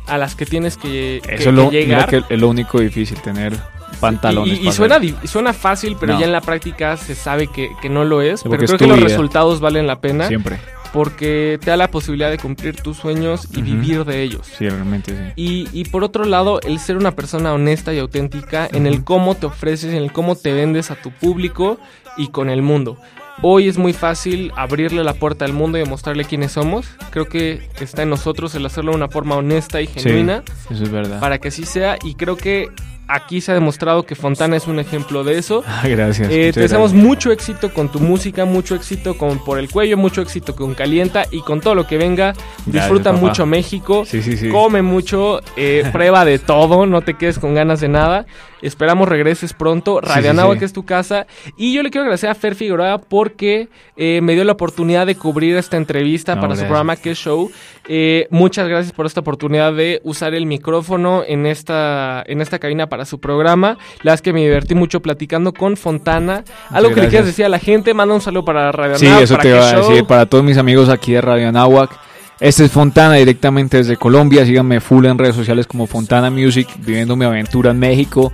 a 0.06 0.18
las 0.18 0.34
que 0.34 0.46
tienes 0.46 0.76
que, 0.76 1.18
Eso 1.28 1.50
es 1.50 1.54
lo, 1.54 1.70
que 1.70 2.22
es 2.28 2.40
lo 2.40 2.48
único 2.48 2.80
difícil, 2.80 3.20
tener 3.22 3.58
pantalones. 3.94 4.60
Y, 4.60 4.72
suena, 4.72 4.98
suena 5.24 5.52
fácil, 5.52 5.96
pero 5.98 6.18
ya 6.18 6.26
en 6.26 6.32
la 6.32 6.40
práctica 6.40 6.96
se 6.96 7.14
sabe 7.14 7.48
que, 7.48 7.70
no 7.88 8.04
lo 8.04 8.22
es. 8.22 8.42
pero 8.42 8.58
creo 8.58 8.78
que 8.78 8.86
los 8.86 9.00
resultados 9.00 9.60
valen 9.60 9.86
la 9.86 10.00
pena. 10.00 10.28
Siempre. 10.28 10.58
porque 10.92 11.58
te 11.60 11.70
da 11.70 11.76
la 11.76 11.90
posibilidad 11.90 12.30
de 12.30 12.38
cumplir 12.38 12.76
tus 12.76 12.98
sueños 12.98 13.48
y 13.52 13.62
vivir 13.62 14.04
de 14.04 14.22
ellos. 14.22 14.46
Sí, 14.46 14.68
realmente 14.68 15.12
sí. 15.12 15.32
Y, 15.34 15.68
y, 15.72 15.84
por 15.86 16.04
otro 16.04 16.24
lado, 16.24 16.60
el 16.60 16.78
ser 16.78 16.96
una 16.96 17.10
persona 17.12 17.52
honesta 17.52 17.92
y 17.92 17.98
auténtica 17.98 18.68
en 18.70 18.86
el 18.86 19.02
cómo 19.02 19.34
te 19.34 19.46
ofreces, 19.46 19.92
en 19.92 20.02
el 20.02 20.12
cómo 20.12 20.36
te 20.36 20.52
vendes 20.52 20.92
a 20.92 20.94
tu 20.94 21.10
público 21.10 21.80
y 22.16 22.28
con 22.28 22.48
el 22.48 22.62
mundo. 22.62 22.96
Hoy 23.42 23.68
es 23.68 23.78
muy 23.78 23.92
fácil 23.92 24.52
abrirle 24.56 25.02
la 25.02 25.14
puerta 25.14 25.44
al 25.44 25.52
mundo 25.52 25.76
y 25.76 25.80
demostrarle 25.80 26.24
quiénes 26.24 26.52
somos. 26.52 26.86
Creo 27.10 27.26
que 27.26 27.68
está 27.80 28.02
en 28.02 28.10
nosotros 28.10 28.54
el 28.54 28.64
hacerlo 28.64 28.92
de 28.92 28.96
una 28.96 29.08
forma 29.08 29.36
honesta 29.36 29.80
y 29.80 29.86
genuina. 29.86 30.44
eso 30.70 30.84
es 30.84 30.90
verdad. 30.90 31.20
Para 31.20 31.38
que 31.38 31.48
así 31.48 31.64
sea. 31.64 31.98
Y 32.04 32.14
creo 32.14 32.36
que 32.36 32.68
aquí 33.08 33.40
se 33.40 33.52
ha 33.52 33.54
demostrado 33.54 34.04
que 34.04 34.14
Fontana 34.14 34.56
es 34.56 34.66
un 34.66 34.78
ejemplo 34.78 35.24
de 35.24 35.38
eso. 35.38 35.62
Ah, 35.66 35.86
gracias. 35.86 36.28
Eh, 36.30 36.50
te 36.52 36.60
deseamos 36.60 36.92
mucho 36.92 37.30
éxito 37.30 37.72
con 37.72 37.90
tu 37.90 38.00
música, 38.00 38.44
mucho 38.44 38.74
éxito 38.74 39.16
con 39.16 39.38
Por 39.44 39.58
el 39.58 39.70
Cuello, 39.70 39.96
mucho 39.96 40.22
éxito 40.22 40.54
con 40.54 40.74
Calienta 40.74 41.24
y 41.30 41.40
con 41.40 41.60
todo 41.60 41.74
lo 41.74 41.86
que 41.86 41.98
venga. 41.98 42.34
Disfruta 42.66 43.12
mucho 43.12 43.46
México, 43.46 44.04
sí, 44.06 44.22
sí, 44.22 44.36
sí. 44.36 44.48
come 44.48 44.82
mucho, 44.82 45.40
eh, 45.56 45.88
prueba 45.92 46.24
de 46.24 46.38
todo, 46.38 46.86
no 46.86 47.02
te 47.02 47.14
quedes 47.14 47.38
con 47.38 47.54
ganas 47.54 47.80
de 47.80 47.88
nada. 47.88 48.26
Esperamos 48.62 49.08
regreses 49.08 49.52
pronto. 49.52 50.00
Radio 50.00 50.34
que 50.58 50.64
es 50.64 50.72
tu 50.72 50.84
casa. 50.84 51.26
Y 51.56 51.74
yo 51.74 51.82
le 51.82 51.90
quiero 51.90 52.02
agradecer 52.02 52.30
a 52.30 52.34
Fer 52.34 52.54
Figueroa 52.54 52.98
porque 52.98 53.68
eh, 53.96 54.20
me 54.22 54.34
dio 54.34 54.44
la 54.44 54.52
oportunidad 54.52 55.06
de 55.06 55.14
cubrir 55.14 55.56
esta 55.56 55.76
entrevista 55.76 56.40
para 56.40 56.56
su 56.56 56.62
programa 56.62 56.96
Que 56.96 57.14
Show. 57.14 57.50
Eh, 57.86 58.26
muchas 58.30 58.66
gracias 58.68 58.92
por 58.92 59.06
esta 59.06 59.20
oportunidad 59.20 59.72
de 59.74 60.00
usar 60.04 60.34
el 60.34 60.46
micrófono 60.46 61.22
en 61.26 61.46
esta, 61.46 62.22
en 62.26 62.40
esta 62.40 62.58
cabina 62.58 62.88
para 62.88 63.04
su 63.04 63.20
programa. 63.20 63.76
La 63.98 63.98
verdad 63.98 64.14
es 64.14 64.22
que 64.22 64.32
me 64.32 64.40
divertí 64.40 64.74
mucho 64.74 65.00
platicando 65.00 65.52
con 65.52 65.76
Fontana. 65.76 66.44
Algo 66.70 66.94
que 66.94 67.02
le 67.02 67.08
quieras 67.08 67.26
decir 67.26 67.44
a 67.44 67.48
la 67.48 67.58
gente, 67.58 67.92
manda 67.94 68.14
un 68.14 68.20
saludo 68.20 68.44
para 68.44 68.72
Radio 68.72 68.96
Sí, 68.98 69.06
eso 69.06 69.36
te 69.36 69.48
iba 69.48 69.68
a 69.68 69.76
decir. 69.76 70.04
Para 70.04 70.26
todos 70.26 70.44
mis 70.44 70.56
amigos 70.56 70.88
aquí 70.88 71.12
de 71.12 71.20
Radio 71.20 71.48
Anáhuac. 71.48 72.13
Este 72.40 72.64
es 72.64 72.72
Fontana 72.72 73.14
directamente 73.14 73.76
desde 73.76 73.96
Colombia. 73.96 74.44
Síganme 74.44 74.80
full 74.80 75.06
en 75.06 75.18
redes 75.18 75.36
sociales 75.36 75.66
como 75.66 75.86
Fontana 75.86 76.30
Music, 76.30 76.68
viviendo 76.78 77.14
mi 77.14 77.24
aventura 77.24 77.70
en 77.70 77.78
México, 77.78 78.32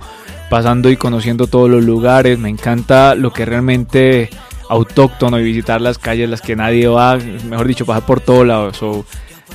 pasando 0.49 0.89
y 0.89 0.97
conociendo 0.97 1.47
todos 1.47 1.69
los 1.69 1.83
lugares. 1.83 2.39
Me 2.39 2.49
encanta 2.49 3.13
lo 3.13 3.31
que 3.31 3.45
realmente 3.45 4.29
autóctono 4.69 5.39
y 5.39 5.43
visitar 5.43 5.81
las 5.81 5.97
calles 5.97 6.29
las 6.29 6.41
que 6.41 6.55
nadie 6.55 6.87
va, 6.87 7.17
mejor 7.47 7.67
dicho, 7.67 7.85
pasar 7.85 8.05
por 8.05 8.21
todos 8.21 8.47
lados. 8.47 8.77
So, 8.77 9.05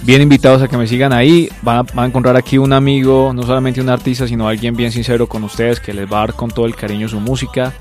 bien 0.02 0.22
invitados 0.22 0.62
a 0.62 0.68
que 0.68 0.76
me 0.76 0.86
sigan 0.86 1.12
ahí. 1.12 1.48
Van 1.62 1.86
a, 1.96 2.06
encontrar 2.06 2.36
aquí 2.36 2.56
un 2.56 2.72
amigo, 2.72 3.32
no 3.34 3.42
solamente 3.42 3.80
un 3.80 3.88
artista, 3.88 4.28
sino 4.28 4.46
alguien 4.46 4.76
bien 4.76 4.92
sincero 4.92 5.26
con 5.26 5.42
ustedes 5.42 5.80
que 5.80 5.92
les 5.92 6.10
va 6.10 6.18
a 6.18 6.20
dar 6.20 6.34
con 6.34 6.50
todo 6.50 6.66
el 6.66 6.76
cariño 6.76 7.08
su 7.08 7.18
música. 7.18 7.72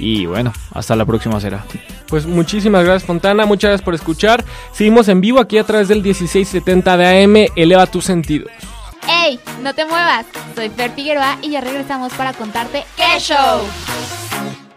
Y 0.00 0.24
bueno, 0.26 0.52
hasta 0.72 0.96
la 0.96 1.04
próxima 1.04 1.38
será. 1.40 1.64
Pues 2.08 2.26
muchísimas 2.26 2.84
gracias 2.84 3.04
Fontana, 3.04 3.44
muchas 3.44 3.68
gracias 3.68 3.84
por 3.84 3.94
escuchar. 3.94 4.44
Seguimos 4.72 5.08
en 5.08 5.20
vivo 5.20 5.38
aquí 5.38 5.58
a 5.58 5.64
través 5.64 5.88
del 5.88 6.02
1670 6.02 6.96
de 6.96 7.24
AM, 7.24 7.52
eleva 7.54 7.86
tus 7.86 8.06
sentidos. 8.06 8.50
¡Ey! 9.08 9.38
No 9.62 9.74
te 9.74 9.84
muevas, 9.84 10.26
soy 10.54 10.70
Fer 10.70 10.92
Figueroa 10.92 11.38
y 11.42 11.50
ya 11.50 11.60
regresamos 11.60 12.12
para 12.14 12.32
contarte 12.32 12.84
qué 12.96 13.20
show. 13.20 13.60